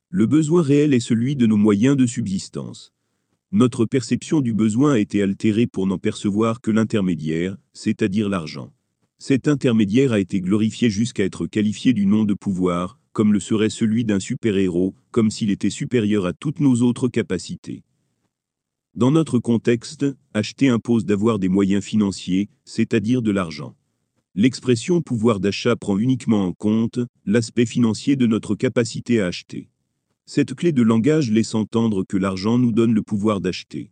Le 0.09 0.27
besoin 0.27 0.63
réel 0.63 0.93
est 0.93 1.01
celui 1.01 1.37
de 1.37 1.47
nos 1.47 1.57
moyens 1.57 1.97
de 1.97 2.07
subsistance. 2.07 2.93
Notre 3.53 3.85
perception 3.85 4.41
du 4.41 4.55
besoin 4.55 4.93
a 4.93 4.99
été 5.01 5.23
altérée 5.23 5.67
pour 5.67 5.89
n'en 5.89 5.99
percevoir 5.99 6.61
que 6.61 6.71
l'intermédiaire, 6.71 7.57
c'est-à-dire 7.73 8.29
l'argent. 8.29 8.73
Cet 9.19 9.49
intermédiaire 9.49 10.13
a 10.13 10.21
été 10.21 10.41
glorifié 10.41 10.89
jusqu'à 10.89 11.25
être 11.25 11.49
qualifié 11.49 11.93
du 11.93 12.07
nom 12.07 12.23
de 12.23 12.35
pouvoir, 12.35 13.01
comme 13.13 13.33
le 13.33 13.41
serait 13.41 13.69
celui 13.69 14.05
d'un 14.05 14.21
super-héros, 14.21 14.95
comme 15.11 15.33
s'il 15.33 15.51
était 15.51 15.69
supérieur 15.69 16.27
à 16.27 16.33
toutes 16.33 16.61
nos 16.61 16.83
autres 16.83 17.09
capacités. 17.09 17.83
Dans 18.95 19.11
notre 19.11 19.41
contexte, 19.41 20.07
acheter 20.33 20.69
impose 20.69 21.05
d'avoir 21.05 21.41
des 21.41 21.49
moyens 21.49 21.83
financiers, 21.83 22.51
c'est-à-dire 22.65 23.21
de 23.21 23.33
l'argent. 23.33 23.75
L'expression 24.37 25.03
pouvoir 25.03 25.41
d'achat 25.41 25.75
prend 25.75 25.99
uniquement 25.99 26.47
en 26.47 26.53
compte 26.53 27.01
l'aspect 27.27 27.67
financier 27.67 28.15
de 28.15 28.29
notre 28.29 28.55
capacité 28.55 29.21
à 29.21 29.27
acheter. 29.27 29.71
Cette 30.33 30.55
clé 30.55 30.71
de 30.71 30.83
langage 30.83 31.29
laisse 31.33 31.57
entendre 31.57 32.05
que 32.05 32.17
l'argent 32.17 32.57
nous 32.57 32.71
donne 32.71 32.95
le 32.95 33.03
pouvoir 33.03 33.41
d'acheter. 33.41 33.91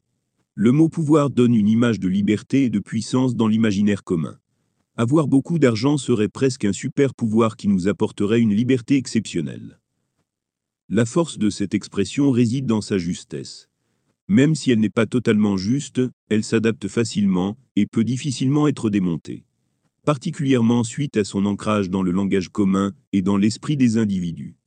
Le 0.55 0.71
mot 0.71 0.89
pouvoir 0.89 1.31
donne 1.31 1.53
une 1.53 1.67
image 1.69 1.99
de 1.99 2.07
liberté 2.07 2.63
et 2.63 2.71
de 2.71 2.79
puissance 2.79 3.35
dans 3.35 3.49
l'imaginaire 3.49 4.05
commun. 4.05 4.39
Avoir 4.97 5.27
beaucoup 5.27 5.59
d'argent 5.59 5.97
serait 5.97 6.29
presque 6.29 6.65
un 6.65 6.73
super 6.73 7.13
pouvoir 7.13 7.57
qui 7.57 7.67
nous 7.67 7.89
apporterait 7.89 8.39
une 8.39 8.55
liberté 8.55 8.95
exceptionnelle. 8.95 9.81
La 10.89 11.07
force 11.07 11.39
de 11.39 11.51
cette 11.51 11.75
expression 11.75 12.31
réside 12.31 12.67
dans 12.67 12.83
sa 12.83 12.99
justesse. 12.99 13.69
Même 14.29 14.55
si 14.55 14.71
elle 14.71 14.79
n'est 14.79 14.91
pas 14.91 15.07
totalement 15.07 15.57
juste, 15.57 16.01
elle 16.29 16.45
s'adapte 16.45 16.87
facilement 16.87 17.59
et 17.75 17.87
peut 17.87 18.05
difficilement 18.05 18.69
être 18.69 18.91
démontée. 18.91 19.45
Particulièrement 20.05 20.85
suite 20.85 21.17
à 21.17 21.25
son 21.25 21.47
ancrage 21.47 21.91
dans 21.91 22.05
le 22.05 22.13
langage 22.13 22.49
commun 22.49 22.93
et 23.13 23.23
dans 23.23 23.37
l'esprit 23.37 23.77
des 23.77 23.99
individus. 23.99 24.58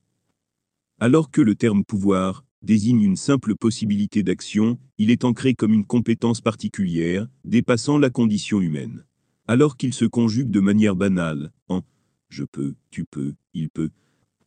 Alors 1.02 1.32
que 1.32 1.40
le 1.40 1.56
terme 1.56 1.82
pouvoir 1.82 2.44
désigne 2.62 3.02
une 3.02 3.16
simple 3.16 3.56
possibilité 3.56 4.22
d'action, 4.22 4.78
il 4.98 5.10
est 5.10 5.24
ancré 5.24 5.52
comme 5.52 5.72
une 5.72 5.84
compétence 5.84 6.40
particulière, 6.40 7.26
dépassant 7.44 7.98
la 7.98 8.08
condition 8.08 8.60
humaine. 8.60 9.04
Alors 9.48 9.76
qu'il 9.76 9.94
se 9.94 10.04
conjugue 10.04 10.52
de 10.52 10.60
manière 10.60 10.94
banale, 10.94 11.50
en 11.68 11.82
je 12.28 12.44
peux, 12.44 12.76
tu 12.92 13.04
peux, 13.04 13.34
il 13.52 13.68
peut. 13.68 13.90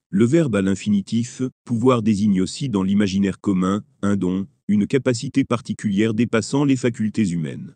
Le 0.09 0.23
verbe 0.23 0.55
à 0.55 0.61
l'infinitif, 0.61 1.41
pouvoir 1.65 2.01
désigne 2.01 2.41
aussi 2.41 2.69
dans 2.69 2.83
l'imaginaire 2.83 3.41
commun, 3.41 3.83
un 4.01 4.15
don, 4.15 4.47
une 4.69 4.87
capacité 4.87 5.43
particulière 5.43 6.13
dépassant 6.13 6.63
les 6.63 6.77
facultés 6.77 7.31
humaines. 7.31 7.75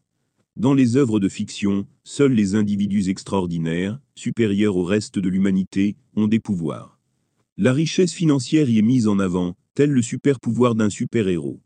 Dans 0.56 0.74
les 0.74 0.96
œuvres 0.96 1.20
de 1.20 1.28
fiction, 1.28 1.86
seuls 2.06 2.32
les 2.32 2.56
individus 2.56 3.10
extraordinaires, 3.10 4.00
supérieurs 4.16 4.78
au 4.78 4.86
reste 4.86 5.20
de 5.20 5.28
l'humanité, 5.28 5.98
ont 6.16 6.28
des 6.28 6.40
pouvoirs. 6.40 6.99
La 7.62 7.74
richesse 7.74 8.14
financière 8.14 8.70
y 8.70 8.80
est 8.80 8.82
mise 8.82 9.10
en 9.10 9.20
avant, 9.20 9.54
tel 9.74 9.90
le 9.90 10.02
super-pouvoir 10.02 10.76
d'un 10.76 10.90
super-héros. 10.90 11.60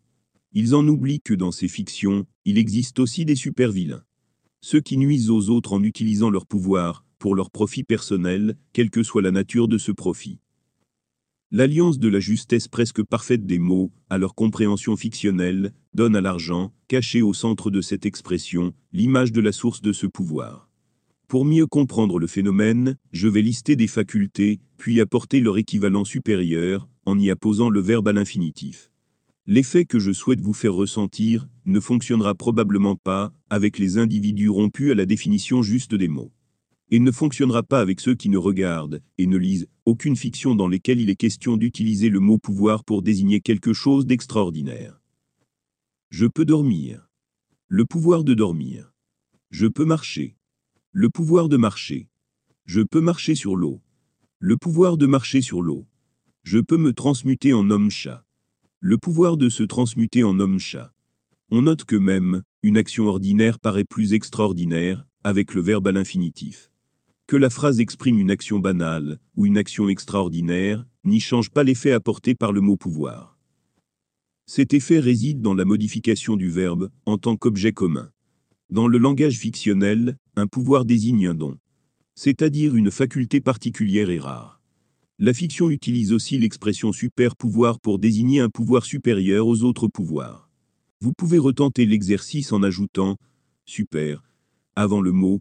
Ils 0.52 0.74
en 0.74 0.88
oublient 0.88 1.22
que 1.22 1.36
dans 1.36 1.52
ces 1.52 1.68
fictions, 1.68 2.26
il 2.46 2.58
existe 2.58 2.98
aussi 2.98 3.26
des 3.26 3.36
super-vilains. 3.36 4.04
Ceux 4.60 4.82
qui 4.82 4.98
nuisent 4.98 5.30
aux 5.30 5.52
autres 5.52 5.72
en 5.72 5.84
utilisant 5.84 6.32
leur 6.32 6.48
pouvoir, 6.48 7.06
pour 7.20 7.36
leur 7.36 7.52
profit 7.52 7.84
personnel, 7.84 8.58
quelle 8.74 8.90
que 8.90 9.04
soit 9.04 9.22
la 9.22 9.30
nature 9.30 9.68
de 9.68 9.78
ce 9.78 9.92
profit. 9.92 10.40
L'alliance 11.52 12.00
de 12.00 12.08
la 12.08 12.20
justesse 12.20 12.68
presque 12.68 13.04
parfaite 13.04 13.46
des 13.46 13.60
mots, 13.60 13.92
à 14.10 14.18
leur 14.18 14.34
compréhension 14.34 14.98
fictionnelle, 14.98 15.74
donne 15.94 16.16
à 16.16 16.22
l'argent, 16.22 16.74
caché 16.88 17.22
au 17.22 17.36
centre 17.36 17.70
de 17.70 17.82
cette 17.82 18.08
expression, 18.08 18.74
l'image 18.94 19.32
de 19.32 19.42
la 19.42 19.52
source 19.52 19.84
de 19.84 19.94
ce 19.94 20.08
pouvoir. 20.08 20.72
Pour 21.34 21.46
mieux 21.46 21.65
comprendre 21.65 22.19
le 22.19 22.28
phénomène, 22.28 22.96
je 23.12 23.28
vais 23.28 23.41
lister 23.41 23.76
des 23.76 23.88
facultés, 23.88 24.60
puis 24.78 25.02
apporter 25.02 25.39
leur 25.39 25.58
équivalent 25.58 26.06
supérieur, 26.06 26.88
en 27.08 27.17
y 27.17 27.32
apposant 27.32 27.72
le 27.72 27.80
verbe 27.80 28.08
à 28.08 28.13
l'infinitif. 28.13 28.91
L'effet 29.48 29.86
que 29.86 29.98
je 29.98 30.12
souhaite 30.12 30.41
vous 30.41 30.54
faire 30.54 30.76
ressentir 30.76 31.50
ne 31.65 31.80
fonctionnera 31.80 32.36
probablement 32.36 32.96
pas 32.96 33.34
avec 33.50 33.80
les 33.80 33.98
individus 33.98 34.50
rompus 34.50 34.91
à 34.91 34.93
la 34.93 35.08
définition 35.08 35.63
juste 35.63 35.96
des 35.96 36.08
mots. 36.08 36.32
Et 36.91 37.00
ne 37.00 37.10
fonctionnera 37.10 37.63
pas 37.63 37.80
avec 37.80 38.00
ceux 38.00 38.13
qui 38.13 38.30
ne 38.30 38.38
regardent 38.38 39.02
et 39.17 39.26
ne 39.26 39.38
lisent 39.38 39.65
aucune 39.86 40.15
fiction 40.15 40.54
dans 40.54 40.67
lesquelles 40.67 41.02
il 41.02 41.10
est 41.10 41.15
question 41.15 41.58
d'utiliser 41.58 42.10
le 42.10 42.19
mot 42.19 42.38
pouvoir 42.38 42.84
pour 42.84 43.02
désigner 43.02 43.41
quelque 43.41 43.74
chose 43.74 44.06
d'extraordinaire. 44.06 45.02
Je 46.12 46.28
peux 46.28 46.46
dormir. 46.46 47.10
Le 47.69 47.86
pouvoir 47.86 48.24
de 48.24 48.36
dormir. 48.36 48.93
Je 49.50 49.65
peux 49.65 49.86
marcher. 49.86 50.36
Le 50.96 51.10
pouvoir 51.10 51.50
de 51.50 51.58
marcher. 51.58 52.08
Je 52.66 52.82
peux 52.82 53.02
marcher 53.02 53.34
sur 53.34 53.56
l'eau. 53.56 53.82
Le 54.38 54.58
pouvoir 54.58 54.96
de 54.96 55.08
marcher 55.08 55.42
sur 55.42 55.64
l'eau. 55.64 55.88
Je 56.44 56.60
peux 56.60 56.78
me 56.78 56.94
transmuter 56.94 57.52
en 57.52 57.72
homme-chat. 57.72 58.24
Le 58.80 59.00
pouvoir 59.00 59.36
de 59.36 59.50
se 59.50 59.64
transmuter 59.64 60.24
en 60.24 60.40
homme-chat. 60.40 60.94
On 61.50 61.64
note 61.64 61.86
que 61.86 61.96
même, 61.96 62.44
une 62.62 62.78
action 62.78 63.08
ordinaire 63.08 63.58
paraît 63.60 63.86
plus 63.86 64.14
extraordinaire, 64.14 65.04
avec 65.24 65.56
le 65.56 65.62
verbe 65.62 65.88
à 65.88 65.92
l'infinitif. 65.92 66.70
Que 67.26 67.38
la 67.38 67.50
phrase 67.50 67.80
exprime 67.80 68.20
une 68.20 68.30
action 68.30 68.60
banale, 68.60 69.18
ou 69.36 69.48
une 69.48 69.58
action 69.58 69.90
extraordinaire, 69.90 70.86
n'y 71.06 71.20
change 71.20 71.50
pas 71.50 71.64
l'effet 71.64 71.92
apporté 71.92 72.36
par 72.36 72.52
le 72.52 72.62
mot 72.62 72.78
pouvoir. 72.78 73.40
Cet 74.46 74.76
effet 74.76 75.00
réside 75.00 75.42
dans 75.42 75.56
la 75.56 75.66
modification 75.66 76.36
du 76.36 76.52
verbe, 76.52 76.92
en 77.08 77.18
tant 77.18 77.36
qu'objet 77.36 77.72
commun. 77.72 78.12
Dans 78.74 78.88
le 78.88 78.98
langage 78.98 79.38
fictionnel, 79.38 80.18
un 80.36 80.48
pouvoir 80.48 80.84
désigne 80.84 81.28
un 81.28 81.36
don, 81.36 81.60
c'est-à-dire 82.16 82.76
une 82.76 82.90
faculté 82.90 83.40
particulière 83.40 84.10
et 84.10 84.18
rare. 84.18 84.60
La 85.20 85.32
fiction 85.32 85.70
utilise 85.70 86.12
aussi 86.12 86.40
l'expression 86.40 86.92
super-pouvoir 86.92 87.80
pour 87.80 88.00
désigner 88.00 88.40
un 88.40 88.50
pouvoir 88.50 88.84
supérieur 88.84 89.46
aux 89.46 89.62
autres 89.62 89.88
pouvoirs. 89.88 90.50
Vous 91.02 91.14
pouvez 91.14 91.38
retenter 91.38 91.86
l'exercice 91.86 92.52
en 92.52 92.64
ajoutant 92.64 93.18
super 93.68 94.24
avant 94.76 95.02
le 95.02 95.12
mot 95.12 95.40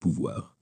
pouvoir. 0.00 0.56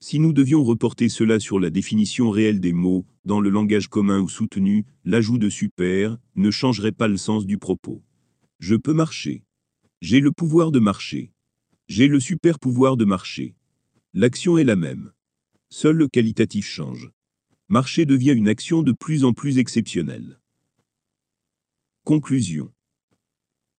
Si 0.00 0.20
nous 0.20 0.32
devions 0.32 0.64
reporter 0.64 1.10
cela 1.10 1.38
sur 1.38 1.60
la 1.60 1.68
définition 1.68 2.30
réelle 2.30 2.60
des 2.60 2.72
mots, 2.72 3.04
dans 3.26 3.40
le 3.40 3.50
langage 3.50 3.88
commun 3.88 4.20
ou 4.20 4.30
soutenu, 4.30 4.86
l'ajout 5.04 5.36
de 5.36 5.50
super 5.50 6.16
ne 6.34 6.50
changerait 6.50 6.92
pas 6.92 7.08
le 7.08 7.18
sens 7.18 7.44
du 7.44 7.58
propos. 7.58 8.02
Je 8.58 8.74
peux 8.74 8.94
marcher. 8.94 9.42
J'ai 10.00 10.20
le 10.20 10.32
pouvoir 10.32 10.70
de 10.72 10.78
marcher. 10.78 11.30
J'ai 11.88 12.06
le 12.06 12.20
super 12.20 12.58
pouvoir 12.58 12.98
de 12.98 13.06
marcher. 13.06 13.54
L'action 14.12 14.58
est 14.58 14.64
la 14.64 14.76
même. 14.76 15.10
Seul 15.70 15.96
le 15.96 16.06
qualitatif 16.06 16.66
change. 16.66 17.10
Marcher 17.68 18.04
devient 18.04 18.34
une 18.36 18.48
action 18.48 18.82
de 18.82 18.92
plus 18.92 19.24
en 19.24 19.32
plus 19.32 19.56
exceptionnelle. 19.56 20.38
Conclusion. 22.04 22.70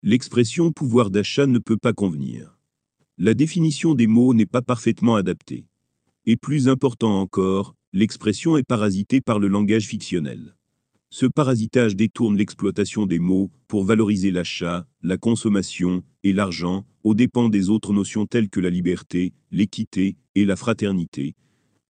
L'expression 0.03 0.73
pouvoir 0.73 1.11
d'achat 1.11 1.47
ne 1.47 1.59
peut 1.59 1.77
pas 1.77 1.93
convenir. 1.93 2.59
La 3.19 3.35
définition 3.35 3.95
des 3.95 4.07
mots 4.07 4.33
n'est 4.33 4.47
pas 4.47 4.63
parfaitement 4.63 5.17
adaptée. 5.17 5.67
Et 6.25 6.37
plus 6.37 6.69
important 6.69 7.21
encore, 7.21 7.75
l'expression 7.93 8.57
est 8.57 8.67
parasitée 8.67 9.21
par 9.21 9.39
le 9.39 9.49
langage 9.49 9.87
fictionnel. 9.87 10.57
Ce 11.11 11.25
parasitage 11.25 11.97
détourne 11.97 12.37
l'exploitation 12.37 13.07
des 13.07 13.19
mots 13.19 13.51
pour 13.67 13.85
valoriser 13.85 14.31
l'achat, 14.31 14.87
la 15.03 15.17
consommation 15.17 16.03
et 16.23 16.35
l'argent 16.35 16.85
aux 17.03 17.15
dépens 17.15 17.49
des 17.49 17.71
autres 17.71 17.95
notions 17.95 18.27
telles 18.27 18.51
que 18.51 18.61
la 18.61 18.69
liberté, 18.69 19.33
l'équité 19.51 20.17
et 20.35 20.45
la 20.45 20.55
fraternité, 20.55 21.35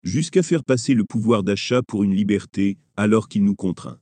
jusqu'à 0.04 0.44
faire 0.44 0.62
passer 0.62 0.94
le 0.94 1.04
pouvoir 1.04 1.42
d'achat 1.42 1.82
pour 1.82 2.04
une 2.04 2.14
liberté 2.14 2.78
alors 2.96 3.28
qu'il 3.28 3.42
nous 3.42 3.56
contraint, 3.56 3.98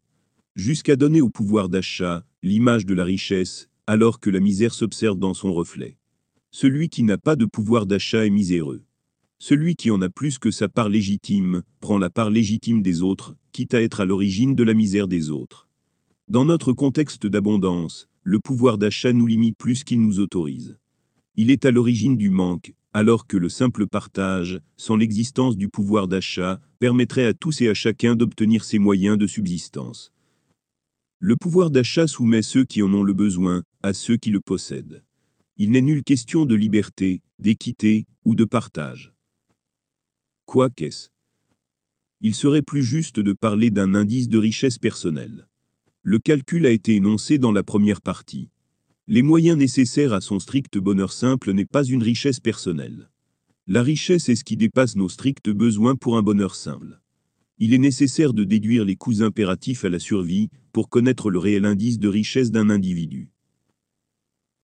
jusqu'à 0.54 0.96
donner 0.96 1.22
au 1.22 1.30
pouvoir 1.30 1.70
d'achat 1.70 2.22
l'image 2.42 2.84
de 2.84 2.92
la 2.94 3.04
richesse 3.04 3.70
alors 3.86 4.20
que 4.20 4.28
la 4.28 4.40
misère 4.40 4.74
s'observe 4.74 5.18
dans 5.18 5.34
son 5.34 5.54
reflet. 5.54 5.96
Celui 6.50 6.90
qui 6.90 7.04
n'a 7.04 7.16
pas 7.16 7.36
de 7.36 7.46
pouvoir 7.46 7.86
d'achat 7.86 8.26
est 8.26 8.30
miséreux. 8.30 8.84
Celui 9.38 9.76
qui 9.76 9.90
en 9.90 10.00
a 10.02 10.08
plus 10.08 10.38
que 10.38 10.50
sa 10.50 10.68
part 10.68 10.88
légitime 10.88 11.62
prend 11.80 11.98
la 11.98 12.10
part 12.10 12.30
légitime 12.30 12.82
des 12.82 13.02
autres, 13.02 13.36
quitte 13.56 13.72
à 13.72 13.80
être 13.80 14.02
à 14.02 14.04
l'origine 14.04 14.54
de 14.54 14.62
la 14.62 14.74
misère 14.74 15.08
des 15.08 15.30
autres. 15.30 15.66
Dans 16.28 16.44
notre 16.44 16.74
contexte 16.74 17.26
d'abondance, 17.26 18.06
le 18.22 18.38
pouvoir 18.38 18.76
d'achat 18.76 19.14
nous 19.14 19.26
limite 19.26 19.56
plus 19.56 19.82
qu'il 19.82 20.02
nous 20.02 20.20
autorise. 20.20 20.76
Il 21.36 21.50
est 21.50 21.64
à 21.64 21.70
l'origine 21.70 22.18
du 22.18 22.28
manque, 22.28 22.74
alors 22.92 23.26
que 23.26 23.38
le 23.38 23.48
simple 23.48 23.86
partage, 23.86 24.60
sans 24.76 24.96
l'existence 24.96 25.56
du 25.56 25.70
pouvoir 25.70 26.06
d'achat, 26.06 26.60
permettrait 26.80 27.24
à 27.24 27.32
tous 27.32 27.62
et 27.62 27.68
à 27.70 27.72
chacun 27.72 28.14
d'obtenir 28.14 28.62
ses 28.62 28.78
moyens 28.78 29.16
de 29.16 29.26
subsistance. 29.26 30.12
Le 31.18 31.36
pouvoir 31.36 31.70
d'achat 31.70 32.06
soumet 32.06 32.42
ceux 32.42 32.64
qui 32.64 32.82
en 32.82 32.92
ont 32.92 33.04
le 33.04 33.14
besoin 33.14 33.62
à 33.82 33.94
ceux 33.94 34.18
qui 34.18 34.28
le 34.28 34.40
possèdent. 34.40 35.02
Il 35.56 35.70
n'est 35.70 35.80
nulle 35.80 36.04
question 36.04 36.44
de 36.44 36.54
liberté, 36.54 37.22
d'équité 37.38 38.04
ou 38.26 38.34
de 38.34 38.44
partage. 38.44 39.14
Quoi 40.44 40.68
qu'est-ce 40.68 41.08
Il 42.20 42.34
serait 42.34 42.62
plus 42.62 42.82
juste 42.82 43.20
de 43.20 43.32
parler 43.32 43.70
d'un 43.70 43.94
indice 43.94 44.28
de 44.28 44.38
richesse 44.38 44.78
personnelle. 44.78 45.46
Le 46.02 46.18
calcul 46.18 46.66
a 46.66 46.70
été 46.70 46.94
énoncé 46.94 47.38
dans 47.38 47.52
la 47.52 47.62
première 47.62 48.00
partie. 48.00 48.48
Les 49.06 49.22
moyens 49.22 49.58
nécessaires 49.58 50.12
à 50.12 50.20
son 50.20 50.38
strict 50.38 50.78
bonheur 50.78 51.12
simple 51.12 51.52
n'est 51.52 51.66
pas 51.66 51.84
une 51.84 52.02
richesse 52.02 52.40
personnelle. 52.40 53.10
La 53.66 53.82
richesse 53.82 54.28
est 54.28 54.36
ce 54.36 54.44
qui 54.44 54.56
dépasse 54.56 54.96
nos 54.96 55.08
stricts 55.08 55.50
besoins 55.50 55.94
pour 55.94 56.16
un 56.16 56.22
bonheur 56.22 56.54
simple. 56.54 57.00
Il 57.58 57.74
est 57.74 57.78
nécessaire 57.78 58.32
de 58.32 58.44
déduire 58.44 58.84
les 58.84 58.96
coûts 58.96 59.22
impératifs 59.22 59.84
à 59.84 59.88
la 59.88 59.98
survie 59.98 60.48
pour 60.72 60.88
connaître 60.88 61.30
le 61.30 61.38
réel 61.38 61.64
indice 61.64 61.98
de 61.98 62.08
richesse 62.08 62.50
d'un 62.50 62.70
individu. 62.70 63.30